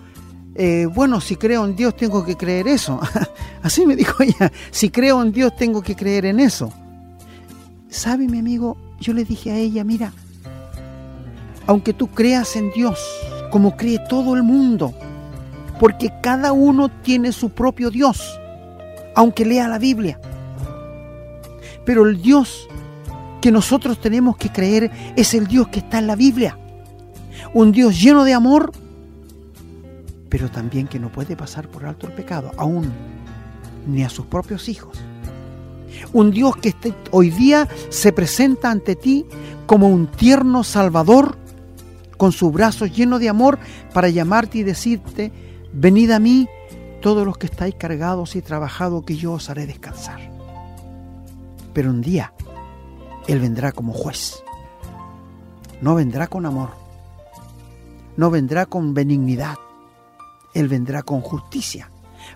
[0.54, 3.00] eh, bueno, si creo en Dios tengo que creer eso.
[3.62, 6.72] Así me dijo ella, si creo en Dios tengo que creer en eso.
[7.88, 8.76] ¿Sabe mi amigo?
[9.00, 10.12] Yo le dije a ella, mira,
[11.66, 12.98] aunque tú creas en Dios,
[13.50, 14.94] como cree todo el mundo,
[15.78, 18.38] porque cada uno tiene su propio Dios,
[19.14, 20.20] aunque lea la Biblia.
[21.84, 22.68] Pero el Dios
[23.40, 26.58] que nosotros tenemos que creer es el Dios que está en la Biblia.
[27.52, 28.72] Un Dios lleno de amor,
[30.28, 32.90] pero también que no puede pasar por alto el pecado, aún
[33.86, 34.98] ni a sus propios hijos.
[36.12, 36.74] Un Dios que
[37.10, 39.26] hoy día se presenta ante ti
[39.66, 41.36] como un tierno Salvador,
[42.16, 43.58] con sus brazos llenos de amor,
[43.92, 45.32] para llamarte y decirte,
[45.72, 46.48] venid a mí
[47.00, 50.20] todos los que estáis cargados y trabajados, que yo os haré descansar.
[51.72, 52.32] Pero un día
[53.26, 54.42] Él vendrá como juez.
[55.80, 56.70] No vendrá con amor.
[58.16, 59.56] No vendrá con benignidad.
[60.54, 61.90] Él vendrá con justicia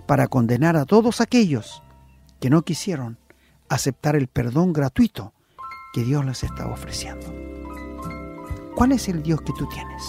[0.07, 1.83] para condenar a todos aquellos
[2.41, 3.19] que no quisieron
[3.69, 5.33] aceptar el perdón gratuito
[5.95, 7.27] que Dios les estaba ofreciendo.
[8.79, 10.05] ¿Cuál es el Dios que tú tienes?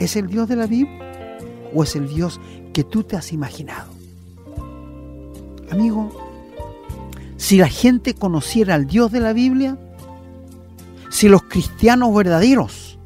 [0.00, 1.38] ¿Es el Dios de la Biblia
[1.72, 2.40] o es el Dios
[2.72, 3.92] que tú te has imaginado?
[5.70, 6.10] Amigo,
[7.36, 9.78] si la gente conociera al Dios de la Biblia,
[11.10, 12.98] si los cristianos verdaderos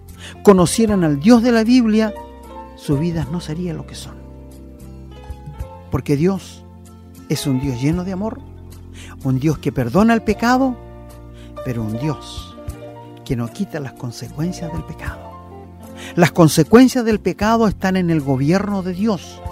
[0.42, 2.14] conocieran al Dios de la Biblia,
[2.74, 4.14] sus vidas no serían lo que son.
[5.90, 6.64] Porque Dios
[7.28, 8.40] es un Dios lleno de amor,
[9.24, 10.74] un Dios que perdona el pecado,
[11.66, 12.47] pero un Dios
[13.28, 15.20] que no quita las consecuencias del pecado.
[16.16, 19.42] Las consecuencias del pecado están en el gobierno de Dios.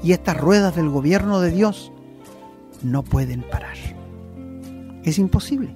[0.00, 1.90] Y estas ruedas del gobierno de Dios
[2.84, 3.74] no pueden parar.
[5.02, 5.74] Es imposible.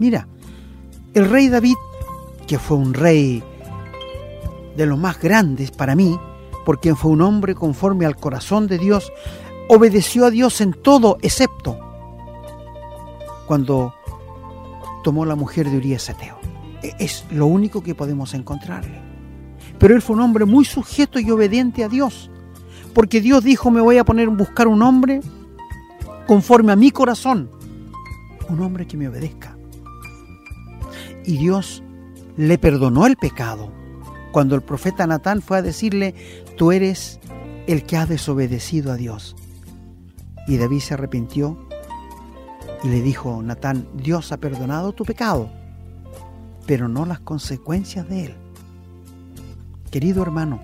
[0.00, 0.26] Mira,
[1.14, 1.76] el rey David,
[2.48, 3.40] que fue un rey
[4.76, 6.18] de los más grandes para mí,
[6.66, 9.12] porque fue un hombre conforme al corazón de Dios,
[9.68, 11.78] obedeció a Dios en todo excepto
[13.46, 13.94] cuando
[15.02, 16.38] tomó la mujer de Urias Eteo.
[16.82, 19.00] E, es lo único que podemos encontrarle.
[19.78, 22.30] Pero él fue un hombre muy sujeto y obediente a Dios,
[22.94, 25.20] porque Dios dijo, me voy a poner a buscar un hombre
[26.26, 27.50] conforme a mi corazón,
[28.48, 29.56] un hombre que me obedezca.
[31.24, 31.82] Y Dios
[32.36, 33.72] le perdonó el pecado
[34.32, 36.14] cuando el profeta Natán fue a decirle,
[36.56, 37.20] tú eres
[37.66, 39.36] el que ha desobedecido a Dios.
[40.48, 41.68] Y David se arrepintió
[42.82, 45.48] y le dijo, Natán, Dios ha perdonado tu pecado,
[46.66, 48.34] pero no las consecuencias de él.
[49.90, 50.60] Querido hermano,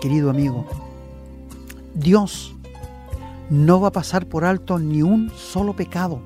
[0.00, 0.66] querido amigo,
[1.94, 2.54] Dios
[3.50, 6.20] no va a pasar por alto ni un solo pecado,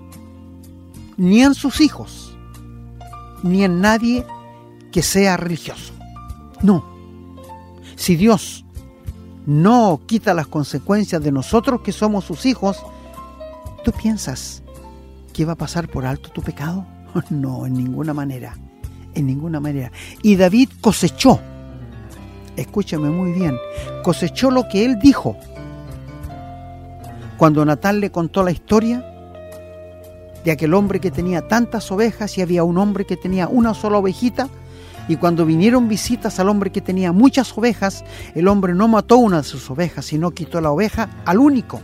[1.16, 2.36] ni en sus hijos,
[3.42, 4.24] ni en nadie
[4.92, 5.92] que sea religioso.
[6.62, 6.84] No.
[7.96, 8.64] Si Dios
[9.46, 12.82] no quita las consecuencias de nosotros que somos sus hijos,
[13.84, 14.62] ¿tú piensas
[15.32, 16.86] que va a pasar por alto tu pecado?
[17.30, 18.56] No, en ninguna manera.
[19.14, 19.90] En ninguna manera.
[20.22, 21.40] Y David cosechó,
[22.56, 23.56] escúchame muy bien,
[24.04, 25.36] cosechó lo que él dijo.
[27.36, 29.04] Cuando Natán le contó la historia
[30.44, 33.98] de aquel hombre que tenía tantas ovejas y había un hombre que tenía una sola
[33.98, 34.48] ovejita,
[35.08, 38.04] y cuando vinieron visitas al hombre que tenía muchas ovejas,
[38.36, 41.80] el hombre no mató una de sus ovejas, sino quitó la oveja al único,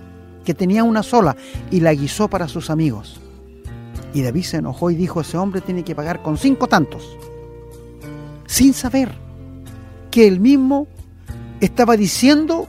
[0.46, 1.36] que tenía una sola,
[1.70, 3.20] y la guisó para sus amigos.
[4.14, 7.18] Y David se enojó y dijo, ese hombre tiene que pagar con cinco tantos,
[8.46, 9.12] sin saber
[10.10, 10.86] que él mismo
[11.60, 12.68] estaba diciendo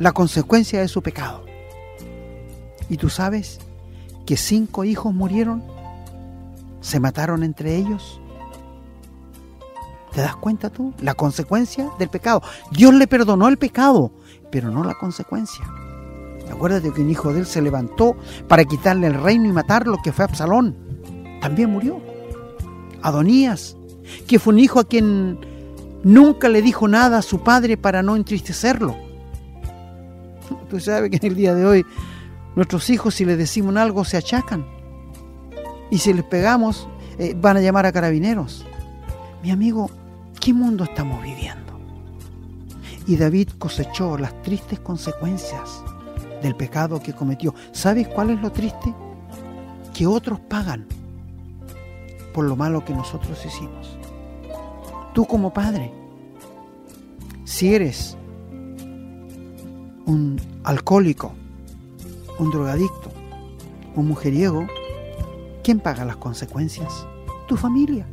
[0.00, 1.44] la consecuencia de su pecado.
[2.88, 3.60] ¿Y tú sabes
[4.26, 5.62] que cinco hijos murieron?
[6.80, 8.18] ¿Se mataron entre ellos?
[10.12, 10.94] ¿Te das cuenta tú?
[11.00, 12.42] La consecuencia del pecado.
[12.70, 14.10] Dios le perdonó el pecado,
[14.50, 15.64] pero no la consecuencia.
[16.54, 20.12] Acuérdate que un hijo de él se levantó para quitarle el reino y matarlo, que
[20.12, 20.76] fue Absalón.
[21.40, 22.00] También murió.
[23.02, 23.76] Adonías,
[24.28, 25.38] que fue un hijo a quien
[26.04, 28.94] nunca le dijo nada a su padre para no entristecerlo.
[30.70, 31.86] Tú sabes que en el día de hoy
[32.54, 34.64] nuestros hijos si les decimos algo se achacan.
[35.90, 36.88] Y si les pegamos
[37.18, 38.64] eh, van a llamar a carabineros.
[39.42, 39.90] Mi amigo,
[40.40, 41.78] ¿qué mundo estamos viviendo?
[43.08, 45.82] Y David cosechó las tristes consecuencias
[46.44, 47.54] del pecado que cometió.
[47.72, 48.94] ¿Sabes cuál es lo triste?
[49.94, 50.86] Que otros pagan
[52.34, 53.96] por lo malo que nosotros hicimos.
[55.14, 55.90] Tú como padre,
[57.44, 58.18] si eres
[60.04, 61.32] un alcohólico,
[62.38, 63.10] un drogadicto,
[63.96, 64.66] un mujeriego,
[65.62, 67.06] ¿quién paga las consecuencias?
[67.48, 68.06] Tu familia,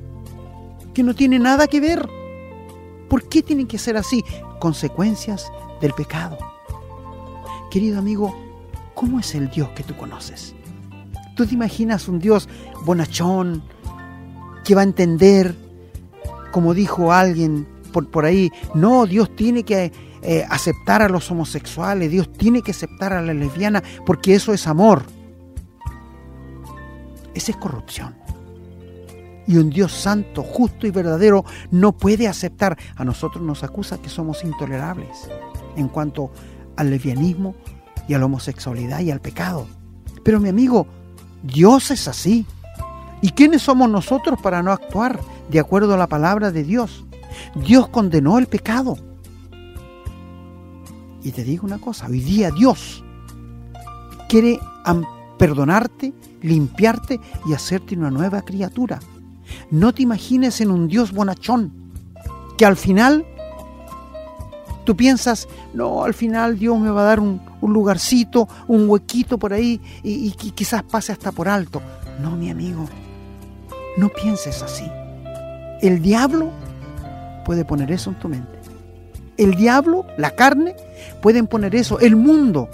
[0.93, 2.07] que no tiene nada que ver.
[3.09, 4.23] ¿Por qué tienen que ser así?
[4.59, 6.37] Consecuencias del pecado.
[7.71, 8.35] Querido amigo,
[8.93, 10.53] ¿cómo es el Dios que tú conoces?
[11.37, 12.49] ¿Tú te imaginas un Dios
[12.83, 13.63] bonachón,
[14.65, 15.55] que va a entender,
[16.51, 22.11] como dijo alguien por, por ahí, no, Dios tiene que eh, aceptar a los homosexuales,
[22.11, 25.03] Dios tiene que aceptar a la lesbiana, porque eso es amor.
[27.33, 28.15] Esa es corrupción.
[29.47, 32.77] Y un Dios santo, justo y verdadero no puede aceptar.
[32.97, 35.29] A nosotros nos acusa que somos intolerables
[35.77, 36.31] en cuanto
[36.77, 37.55] al lesbianismo
[38.07, 39.67] y a la homosexualidad y al pecado.
[40.23, 40.87] Pero mi amigo,
[41.43, 42.45] Dios es así.
[43.21, 47.05] ¿Y quiénes somos nosotros para no actuar de acuerdo a la palabra de Dios?
[47.55, 48.97] Dios condenó el pecado.
[51.23, 53.03] Y te digo una cosa, hoy día Dios
[54.27, 54.59] quiere
[55.37, 58.99] perdonarte, limpiarte y hacerte una nueva criatura.
[59.69, 61.91] No te imagines en un Dios bonachón,
[62.57, 63.25] que al final
[64.83, 69.53] Tú piensas, no, al final Dios me va a dar un, lugarcito, un huequito por
[69.53, 71.81] ahí y, y quizás pase hasta por alto.
[72.21, 72.87] No, mi amigo,
[73.97, 74.89] no pienses así.
[75.81, 76.51] El diablo
[77.45, 78.59] puede poner eso en tu mente.
[79.37, 80.75] El diablo, la carne,
[81.21, 81.99] pueden poner eso.
[81.99, 82.69] El mundo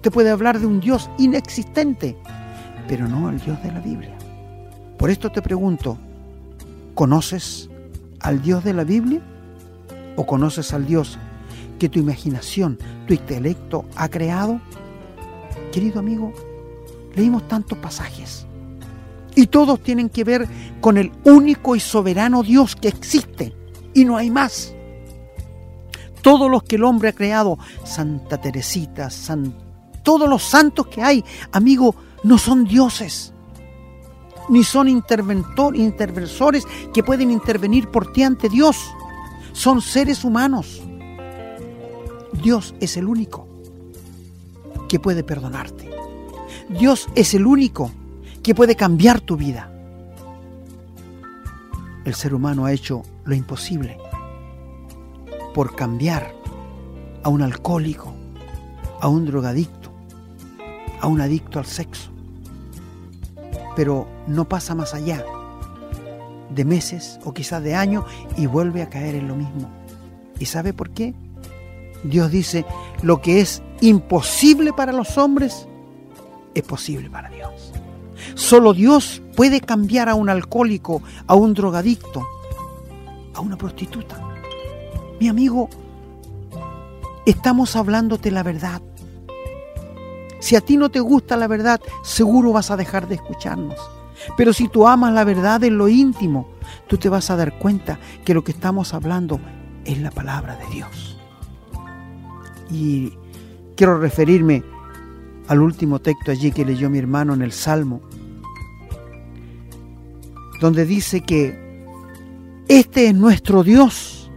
[0.00, 2.16] te puede hablar de un Dios inexistente,
[2.86, 4.16] pero no el Dios de la Biblia.
[4.96, 5.98] Por esto te pregunto,
[6.94, 7.68] ¿conoces
[8.20, 9.20] al Dios de la Biblia?
[10.16, 11.18] ¿O conoces al Dios
[11.78, 14.60] que tu imaginación, tu intelecto ha creado?
[15.72, 16.32] Querido amigo,
[17.14, 18.46] leímos tantos pasajes
[19.34, 20.48] y todos tienen que ver
[20.80, 23.54] con el único y soberano Dios que existe
[23.94, 24.74] y no hay más.
[26.22, 29.08] Todos los que el hombre ha creado, Santa Teresita,
[30.02, 33.32] todos los santos que hay, amigo, no son dioses,
[34.48, 38.76] ni son interventor, interversores que pueden intervenir por ti ante Dios.
[39.52, 40.82] Son seres humanos
[42.42, 43.46] Dios es el único
[44.88, 45.90] que puede perdonarte.
[46.68, 47.90] Dios es el único
[48.42, 49.72] que puede cambiar tu vida.
[52.04, 53.98] El ser humano ha hecho lo imposible
[55.52, 56.32] por cambiar
[57.22, 58.14] a un alcohólico,
[59.00, 59.90] a un drogadicto,
[61.00, 62.10] a un adicto al sexo.
[63.74, 65.24] Pero no pasa más allá
[66.54, 68.04] de meses o quizás de años
[68.36, 69.68] y vuelve a caer en lo mismo.
[70.38, 71.14] ¿Y sabe por qué?
[72.04, 72.64] Dios dice,
[73.02, 75.66] lo que es imposible para los hombres
[76.54, 77.72] es posible para Dios.
[78.34, 82.26] Solo Dios puede cambiar a un alcohólico, a un drogadicto,
[83.34, 84.20] a una prostituta.
[85.20, 85.68] Mi amigo,
[87.26, 88.82] estamos hablándote la verdad.
[90.40, 93.78] Si a ti no te gusta la verdad, seguro vas a dejar de escucharnos.
[94.36, 96.48] Pero si tú amas la verdad en lo íntimo,
[96.86, 99.40] tú te vas a dar cuenta que lo que estamos hablando
[99.84, 101.17] es la palabra de Dios.
[102.70, 103.12] Y
[103.76, 104.62] quiero referirme
[105.48, 108.02] al último texto allí que leyó mi hermano en el Salmo,
[110.60, 111.86] donde dice que
[112.68, 114.30] este es nuestro Dios,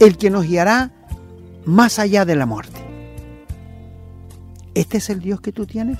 [0.00, 0.90] el que nos guiará
[1.64, 2.80] más allá de la muerte.
[4.74, 5.98] ¿Este es el Dios que tú tienes?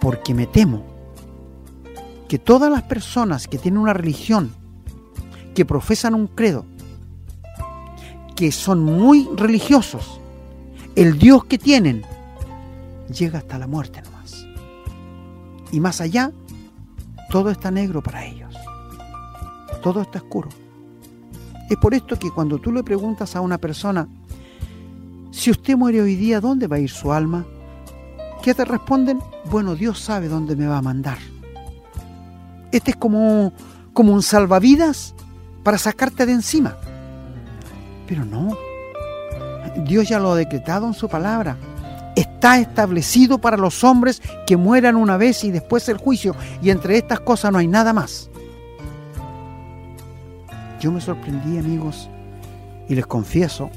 [0.00, 0.82] Porque me temo
[2.28, 4.52] que todas las personas que tienen una religión,
[5.54, 6.64] que profesan un credo,
[8.40, 10.18] que son muy religiosos,
[10.96, 12.06] el Dios que tienen
[13.14, 14.46] llega hasta la muerte nomás.
[15.70, 16.32] Y más allá,
[17.28, 18.54] todo está negro para ellos.
[19.82, 20.48] Todo está oscuro.
[21.68, 24.08] Es por esto que cuando tú le preguntas a una persona,
[25.30, 27.44] si usted muere hoy día, ¿dónde va a ir su alma?
[28.42, 29.18] ¿Qué te responden?
[29.50, 31.18] Bueno, Dios sabe dónde me va a mandar.
[32.72, 33.52] Este es como,
[33.92, 35.14] como un salvavidas
[35.62, 36.78] para sacarte de encima.
[38.10, 38.58] Pero no.
[39.84, 41.56] Dios ya lo ha decretado en su palabra.
[42.16, 46.34] Está establecido para los hombres que mueran una vez y después el juicio.
[46.60, 48.28] Y entre estas cosas no hay nada más.
[50.80, 52.10] Yo me sorprendí, amigos,
[52.88, 53.70] y les confieso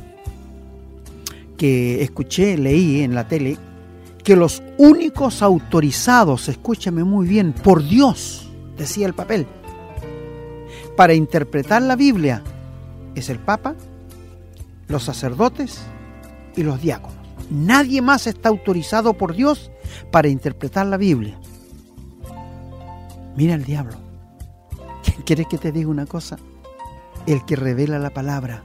[1.56, 3.60] que escuché, leí en la tele,
[4.24, 9.46] que los únicos autorizados, escúchame muy bien, por Dios, decía el papel,
[10.98, 12.42] para interpretar la Biblia
[13.14, 13.76] es el Papa,
[14.88, 15.82] los sacerdotes
[16.56, 17.18] y los diáconos.
[17.50, 19.72] Nadie más está autorizado por Dios
[20.12, 21.38] para interpretar la Biblia.
[23.36, 23.98] Mira el diablo.
[25.26, 26.38] ¿Quieres que te diga una cosa?
[27.26, 28.64] El que revela la palabra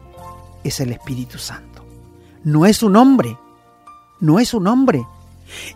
[0.65, 1.85] es el Espíritu Santo.
[2.45, 3.37] No es un hombre.
[4.21, 5.05] No es un hombre.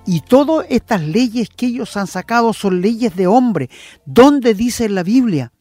[0.07, 3.71] Y todas estas leyes que ellos han sacado son leyes de hombre.
[4.05, 5.53] ¿Dónde dice la Biblia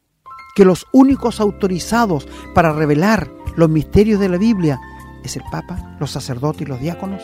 [0.54, 4.80] que los únicos autorizados para revelar los misterios de la Biblia
[5.22, 7.22] es el Papa, los sacerdotes y los diáconos?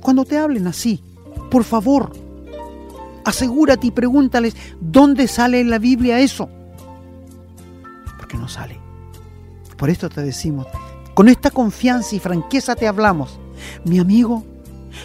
[0.00, 1.02] Cuando te hablen así,
[1.50, 2.12] por favor,
[3.24, 6.48] asegúrate y pregúntales dónde sale en la Biblia eso.
[8.18, 8.78] Porque no sale.
[9.76, 10.66] Por esto te decimos,
[11.14, 13.38] con esta confianza y franqueza te hablamos.
[13.84, 14.44] Mi amigo,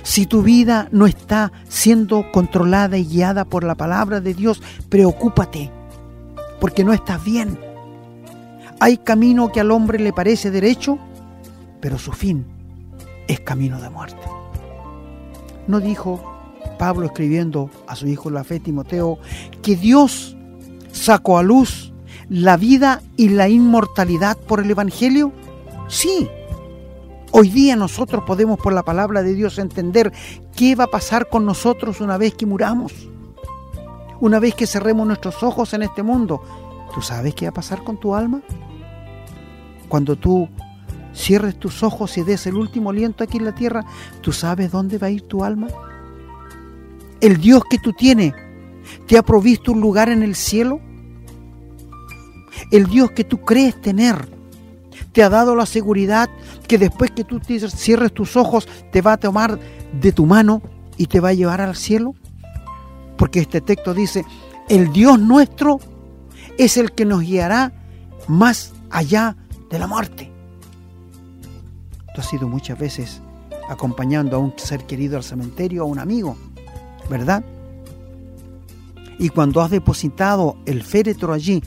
[0.03, 5.71] si tu vida no está siendo controlada y guiada por la palabra de Dios, preocúpate,
[6.59, 7.64] porque no estás bien.
[8.79, 10.99] Hay camino que al hombre le parece derecho,
[11.81, 12.45] pero su fin
[13.27, 14.21] es camino de muerte.
[15.67, 16.21] ¿No dijo
[16.77, 19.17] Pablo escribiendo a su hijo la fe Timoteo
[19.61, 20.35] que Dios
[20.91, 21.93] sacó a luz
[22.29, 25.31] la vida y la inmortalidad por el Evangelio?
[25.87, 26.29] Sí,
[27.37, 30.13] Hoy día nosotros podemos por la palabra de Dios entender
[30.55, 32.93] qué va a pasar con nosotros una vez que muramos.
[34.21, 36.41] Una vez que cerremos nuestros ojos en este mundo.
[36.93, 38.41] ¿Tú sabes qué va a pasar con tu alma?
[39.87, 40.49] Cuando tú
[41.13, 43.85] cierres tus ojos y des el último aliento aquí en la tierra,
[44.21, 45.67] ¿tú sabes dónde va a ir tu alma?
[47.21, 48.33] El Dios que tú tienes
[49.07, 50.79] te ha provisto un lugar en el cielo.
[52.71, 54.27] El Dios que tú crees tener
[55.11, 56.29] te ha dado la seguridad
[56.67, 59.57] que después que tú cierres tus ojos te va a tomar
[59.93, 60.61] de tu mano
[60.97, 62.13] y te va a llevar al cielo?
[63.17, 64.25] Porque este texto dice,
[64.67, 65.79] el Dios nuestro
[66.57, 67.73] es el que nos guiará
[68.27, 69.35] más allá
[69.69, 70.31] de la muerte.
[72.13, 73.21] Tú has ido muchas veces
[73.69, 76.37] acompañando a un ser querido al cementerio, a un amigo,
[77.09, 77.43] ¿verdad?
[79.17, 81.61] Y cuando has depositado el féretro allí,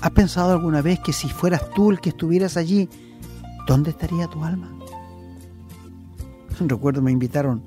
[0.00, 2.88] ¿Has pensado alguna vez que si fueras tú el que estuvieras allí,
[3.66, 4.70] ¿dónde estaría tu alma?
[6.60, 7.62] Recuerdo me invitaron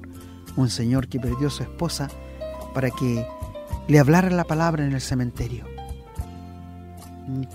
[0.56, 2.10] un señor que perdió a su esposa
[2.74, 3.26] para que
[3.88, 5.73] le hablara la palabra en el cementerio.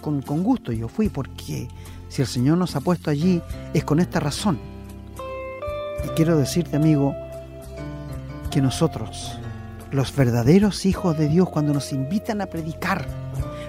[0.00, 1.68] Con, con, gusto yo fui porque
[2.08, 3.42] si el Señor nos ha puesto allí
[3.74, 4.58] es con esta razón.
[6.04, 7.14] Y quiero decirte amigo
[8.50, 9.38] que nosotros,
[9.90, 13.06] los verdaderos hijos de Dios, cuando nos invitan a predicar,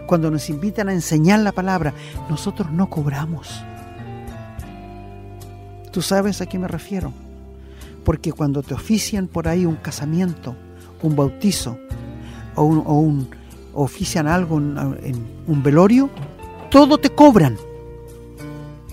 [0.06, 1.94] cuando nos invitan a enseñar la palabra,
[2.30, 3.62] nosotros no cobramos.
[5.92, 7.12] ¿Tú sabes a qué me refiero?
[8.06, 10.56] Porque cuando te ofician por ahí un casamiento,
[11.02, 11.78] un bautizo
[12.56, 13.30] o, un,
[13.74, 16.10] ofician algo en un velorio,
[16.70, 17.58] todo te cobran.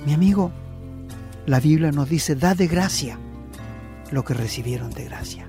[0.04, 0.50] Mi amigo,
[1.46, 3.18] la Biblia nos dice, da de gracia
[4.10, 5.48] lo que recibieron de gracia.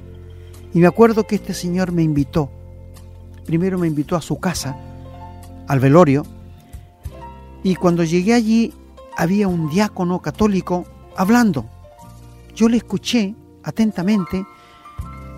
[0.74, 2.52] Y me acuerdo que este señor me invitó,
[3.46, 4.78] primero me invitó a su casa,
[5.68, 6.26] al velorio,
[7.64, 8.74] y cuando llegué allí
[9.16, 11.66] había un diácono católico hablando.
[12.56, 14.46] Yo le escuché atentamente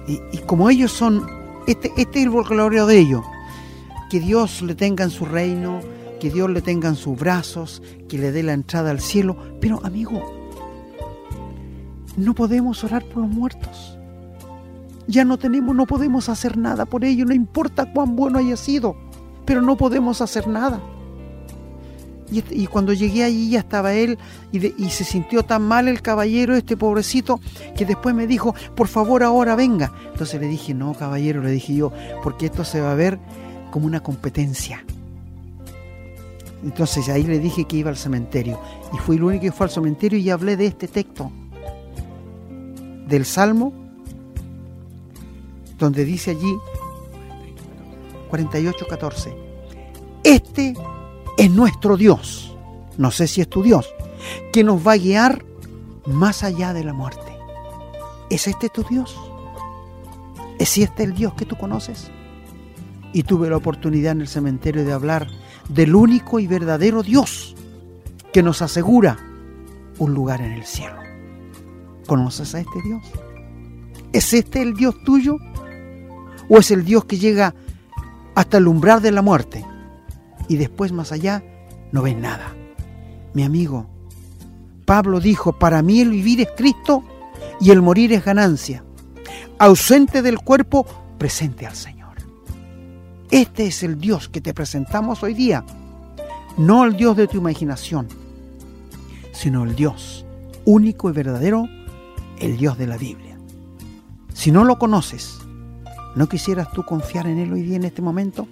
[0.07, 1.25] y, como ellos son,
[1.67, 3.23] este, este es el vocabulario de ellos,
[4.10, 5.80] que Dios le tenga en su reino,
[6.20, 9.80] que Dios le tenga en sus brazos, que le dé la entrada al cielo, pero
[9.86, 10.22] amigo,
[12.18, 13.97] no podemos orar por los muertos.
[15.07, 18.95] Ya no tenemos, no podemos hacer nada por ellos, no importa cuán bueno haya sido
[19.49, 20.80] pero no podemos hacer nada.
[22.32, 24.20] Y, cuando llegué allí ya estaba él
[24.51, 27.39] y, y, se sintió tan mal el caballero, este pobrecito,
[27.76, 29.91] que después me dijo, por favor ahora venga.
[30.12, 31.91] Entonces le dije, no caballero, le dije yo,
[32.22, 33.18] porque esto se va a ver
[33.72, 34.84] como una competencia.
[36.63, 38.59] Entonces ahí le dije que iba al cementerio.
[38.93, 41.32] Y fui el único que fue al cementerio y hablé de este texto,
[43.07, 43.74] del Salmo,
[45.78, 46.57] donde dice allí,
[48.30, 49.34] 48.14.
[50.24, 50.74] Este
[51.38, 52.55] es nuestro Dios,
[52.97, 53.89] no sé si es tu Dios,
[54.51, 55.45] que nos va a guiar
[56.05, 57.32] más allá de la muerte.
[58.30, 59.17] ¿Es este tu Dios?
[60.59, 62.11] ¿Es este el Dios que tú conoces?
[63.14, 65.28] Y tuve la oportunidad en el cementerio de hablar
[65.68, 67.55] del único y verdadero Dios
[68.32, 69.18] que nos asegura
[69.97, 70.97] un lugar en el cielo.
[72.07, 73.03] ¿Conoces a este Dios?
[74.14, 75.38] ¿Es este el Dios tuyo?
[76.49, 77.53] ¿O es el Dios que llega
[78.36, 79.66] hasta el umbral de la muerte
[80.47, 81.43] y después más allá
[81.91, 82.55] no ves nada?
[83.34, 83.88] Mi amigo,
[84.86, 87.03] Pablo dijo, para mí el vivir es Cristo
[87.62, 88.84] y el morir es ganancia.
[89.60, 90.86] Ausente del cuerpo,
[91.20, 91.98] presente al Señor.
[93.32, 95.63] Este es el Dios que te presentamos hoy día,
[96.57, 98.07] no el Dios de tu imaginación,
[99.34, 100.25] sino el Dios
[100.65, 101.69] único y verdadero,
[102.39, 103.38] el Dios de la Biblia.
[104.34, 105.38] Si no lo conoces,
[106.15, 108.47] ¿no quisieras tú confiar en Él hoy día en este momento?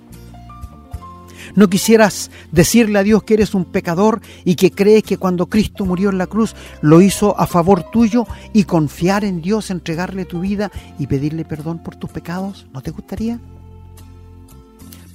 [1.56, 5.86] ¿No quisieras decirle a Dios que eres un pecador y que crees que cuando Cristo
[5.86, 10.42] murió en la cruz lo hizo a favor tuyo y confiar en Dios, entregarle tu
[10.42, 10.70] vida
[11.00, 12.68] y pedirle perdón por tus pecados?
[12.74, 13.40] ¿No te gustaría?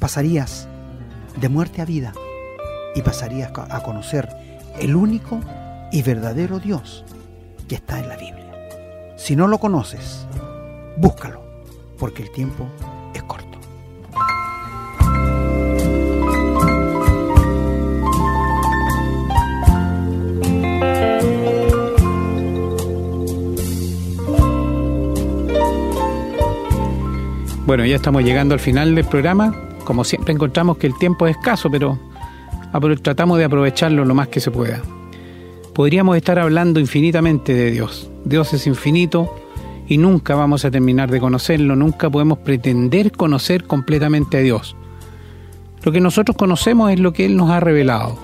[0.03, 0.67] Pasarías
[1.41, 2.13] de muerte a vida
[2.97, 4.29] y pasarías a conocer
[4.81, 5.39] el único
[5.93, 7.05] y verdadero Dios
[7.69, 8.53] que está en la Biblia.
[9.17, 10.27] Si no lo conoces,
[10.97, 11.41] búscalo,
[12.01, 12.67] porque el tiempo
[13.15, 13.61] es corto.
[27.67, 29.69] Bueno, ya estamos llegando al final del programa.
[29.85, 31.99] Como siempre encontramos que el tiempo es escaso, pero
[33.03, 34.81] tratamos de aprovecharlo lo más que se pueda.
[35.75, 38.11] Podríamos estar hablando infinitamente de Dios.
[38.25, 39.35] Dios es infinito
[39.89, 44.77] y nunca vamos a terminar de conocerlo, nunca podemos pretender conocer completamente a Dios.
[45.83, 48.17] Lo que nosotros conocemos es lo que Él nos ha revelado.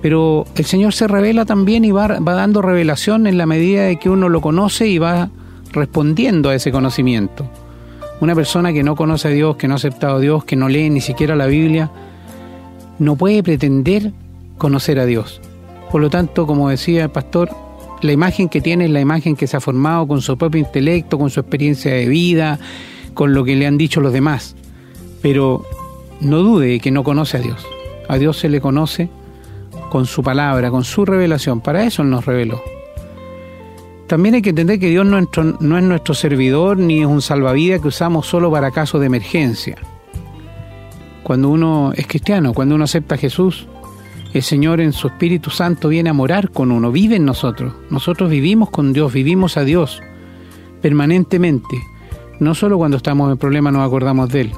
[0.00, 4.10] Pero el Señor se revela también y va, dando revelación en la medida de que
[4.10, 5.30] uno lo conoce y va
[5.72, 7.48] respondiendo a ese conocimiento.
[8.20, 10.68] Una persona que no conoce a Dios, que no ha aceptado a Dios, que no
[10.68, 11.90] lee ni siquiera la Biblia,
[12.98, 14.12] no puede pretender
[14.56, 15.40] conocer a Dios.
[15.90, 17.50] Por lo tanto, como decía el pastor,
[18.02, 21.18] la imagen que tiene es la imagen que se ha formado con su propio intelecto,
[21.18, 22.58] con su experiencia de vida,
[23.14, 24.56] con lo que le han dicho los demás.
[25.22, 25.64] Pero
[26.20, 27.66] no dude que no conoce a Dios.
[28.08, 29.08] A Dios se le conoce
[29.90, 31.60] con su palabra, con su revelación.
[31.60, 32.73] Para eso nos reveló.
[34.06, 35.28] También hay que entender que Dios no, es
[35.60, 39.76] nuestro servidor ni es un salvavidas que usamos solo para casos de emergencia.
[41.22, 43.66] Cuando uno es cristiano, cuando uno acepta a Jesús,
[44.34, 47.72] el Señor en su Espíritu Santo viene a morar con uno, vive en nosotros.
[47.88, 50.02] Nosotros vivimos con Dios, vivimos a Dios
[50.82, 51.82] permanentemente.
[52.40, 54.52] No solo cuando estamos en problema nos acordamos de Él,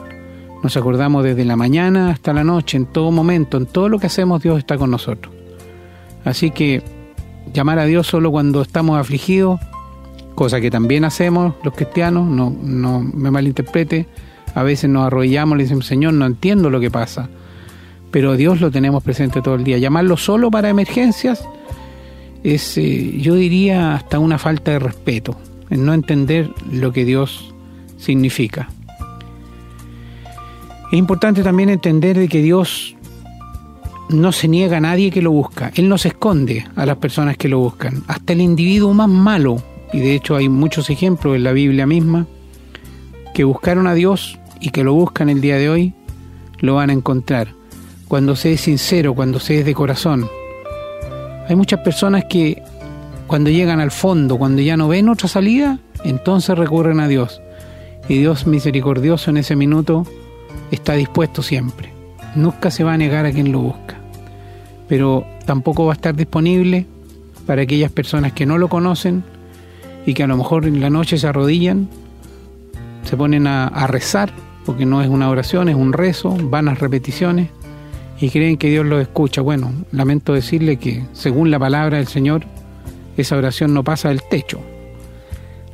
[0.63, 4.07] nos acordamos desde la mañana hasta la noche, en todo momento, en todo lo que
[4.07, 5.33] hacemos Dios está con nosotros.
[6.25, 6.83] Así que
[7.53, 9.61] llamar a Dios solo cuando estamos afligidos,
[10.35, 14.07] cosa que también hacemos los cristianos, no, no me malinterprete,
[14.55, 17.29] a veces nos arrodillamos y le decimos, Señor, no entiendo lo que pasa,
[18.11, 19.79] pero Dios lo tenemos presente todo el día.
[19.79, 21.45] Llamarlo solo para emergencias
[22.43, 25.37] es, eh, yo diría, hasta una falta de respeto,
[25.69, 27.53] en no entender lo que Dios
[27.99, 28.69] significa.
[30.93, 32.96] Es importante también entender de que Dios
[34.09, 35.73] no se niega a nadie que lo busca.
[35.75, 38.05] Él no se esconde a las personas que lo buscan.
[38.07, 42.27] Hasta el individuo más malo, y de hecho hay muchos ejemplos en la Biblia misma,
[43.35, 45.95] que buscaron a Dios y que lo buscan el día de hoy,
[46.59, 47.49] lo van a encontrar.
[48.09, 50.29] Cuando se es sincero, cuando se es de corazón.
[51.49, 52.63] Hay muchas personas que
[53.27, 57.43] cuando llegan al fondo, cuando ya no ven otra salida, entonces recurren a Dios.
[58.09, 60.07] Y Dios misericordioso en ese minuto
[60.71, 61.93] está dispuesto siempre.
[62.37, 63.96] Nunca se va a negar a quien lo busca
[64.89, 66.87] pero tampoco va a estar disponible
[67.47, 69.25] para aquellas personas que no lo conocen
[70.05, 71.89] y que a lo mejor en la noche se arrodillan,
[73.05, 74.33] se ponen a, rezar,
[74.65, 77.51] porque no es una oración, es un rezo, vanas repeticiones,
[78.21, 79.43] y creen que Dios los escucha.
[79.43, 82.45] Bueno, lamento decirle que según la palabra del Señor,
[83.17, 84.61] esa oración no pasa del techo.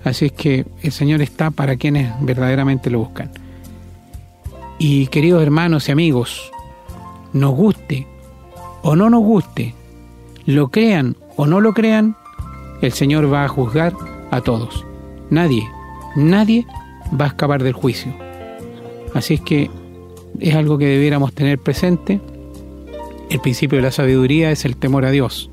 [0.04, 3.30] Así es que el Señor está para quienes verdaderamente lo buscan.
[4.78, 6.50] Y queridos hermanos y amigos,
[7.32, 8.06] nos guste
[8.83, 9.74] o no nos guste,
[10.47, 12.16] lo crean o no lo crean,
[12.80, 13.95] el Señor va a juzgar
[14.30, 14.85] a todos.
[15.30, 15.66] Nadie,
[16.16, 16.66] nadie
[17.18, 18.12] va a escapar del juicio.
[19.14, 19.70] Así es que
[20.41, 22.20] es algo que debiéramos tener presente.
[23.30, 25.51] El principio de la sabiduría es el temor a Dios.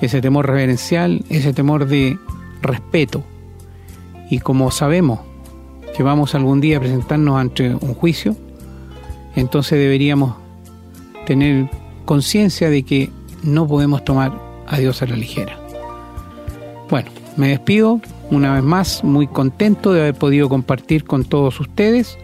[0.00, 2.18] Ese temor reverencial, ese temor de
[2.60, 3.24] respeto.
[4.30, 5.20] Y como sabemos
[5.96, 8.36] que vamos algún día a presentarnos ante un juicio,
[9.34, 10.36] entonces deberíamos
[11.26, 11.70] tener
[12.06, 13.10] conciencia de que
[13.42, 14.32] no podemos tomar
[14.66, 15.58] a Dios a la ligera.
[16.88, 18.00] Bueno, me despido
[18.30, 22.18] una vez más, muy contento de haber podido compartir con todos ustedes,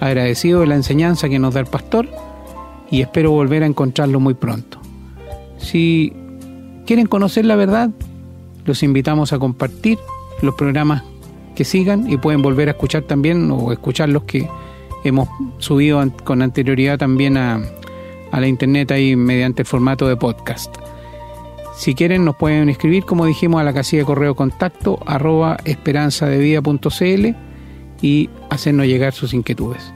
[0.00, 2.08] agradecido de la enseñanza que nos da el pastor
[2.90, 4.78] y espero volver a encontrarlo muy pronto.
[5.58, 6.12] Si
[6.86, 7.90] quieren conocer la verdad,
[8.64, 9.98] los invitamos a compartir
[10.42, 11.02] los programas
[11.56, 14.48] que sigan y pueden volver a escuchar también o escuchar los que
[15.04, 15.28] hemos
[15.58, 17.60] subido con anterioridad también a,
[18.30, 20.74] a la internet ahí mediante el formato de podcast.
[21.76, 27.26] Si quieren nos pueden escribir, como dijimos, a la casilla de correo contacto arroba esperanzadevida.cl
[28.02, 29.92] y hacernos llegar sus inquietudes.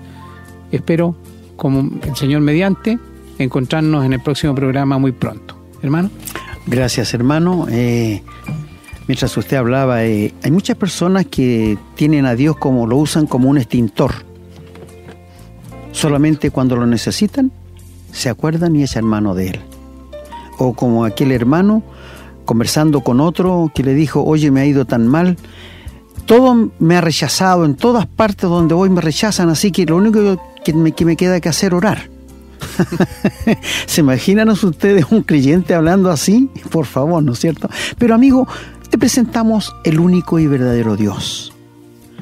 [0.70, 1.16] Espero,
[1.57, 2.99] como el Señor mediante,
[3.39, 5.57] encontrarnos en el próximo programa muy pronto.
[5.83, 6.11] Hermano.
[6.66, 7.66] Gracias, hermano.
[7.68, 8.22] Eh,
[9.09, 13.51] mientras usted hablaba, eh, hay muchas personas que tienen a Dios como lo usan como
[13.51, 14.12] un extintor.
[15.91, 17.51] Solamente cuando lo necesitan,
[18.12, 19.60] se acuerdan y echan mano de Él
[20.58, 21.82] o como aquel hermano
[22.44, 25.36] conversando con otro que le dijo, oye, me ha ido tan mal,
[26.26, 30.40] todo me ha rechazado, en todas partes donde voy me rechazan, así que lo único
[30.64, 32.10] que me, que me queda que hacer orar.
[33.86, 36.50] ¿Se imaginan ustedes un creyente hablando así?
[36.70, 37.68] Por favor, ¿no es cierto?
[37.98, 38.46] Pero amigo,
[38.90, 41.52] te presentamos el único y verdadero Dios.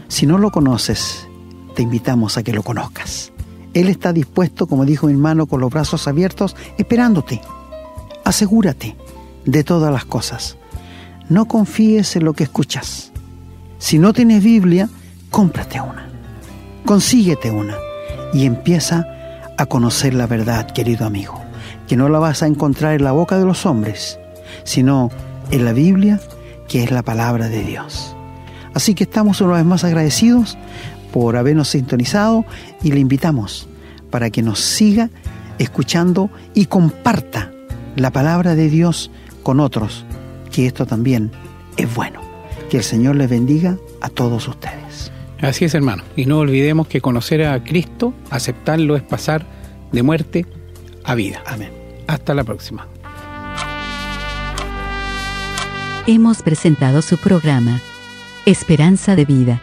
[0.09, 1.27] Si no lo conoces,
[1.75, 3.33] te invitamos a que lo conozcas.
[3.75, 7.41] Él está dispuesto, como dijo mi hermano, con los brazos abiertos, esperándote
[8.25, 8.97] asegúrate
[9.45, 10.57] de todas las cosas.
[11.29, 13.13] No confíes en lo que escuchas.
[13.79, 14.89] Si no tienes Biblia,
[15.31, 16.09] cómprate una.
[16.85, 17.77] Consíguete una
[18.33, 19.07] y empieza
[19.59, 21.41] a conocer la verdad, querido amigo,
[21.87, 24.19] que no la vas a encontrar en la boca de los hombres,
[24.65, 25.11] sino
[25.51, 26.21] en la Biblia,
[26.69, 28.15] que es la palabra de Dios.
[28.75, 30.57] Así que estamos una vez más agradecidos
[31.13, 32.45] por habernos sintonizado
[32.83, 33.69] y le invitamos
[34.11, 35.11] para que nos siga
[35.59, 37.53] escuchando y comparta
[37.97, 39.11] la palabra de Dios
[39.43, 40.05] con otros,
[40.51, 41.31] que esto también
[41.77, 42.21] es bueno.
[42.71, 45.11] Que el Señor les bendiga a todos ustedes.
[45.41, 46.03] Así es, hermano.
[46.17, 49.45] Y no olvidemos que conocer a Cristo, aceptarlo, es pasar
[49.91, 50.47] de muerte
[51.05, 51.43] a vida.
[51.47, 51.71] Amén.
[52.07, 52.87] Hasta la próxima.
[56.07, 57.81] Hemos presentado su programa,
[58.47, 59.63] Esperanza de Vida,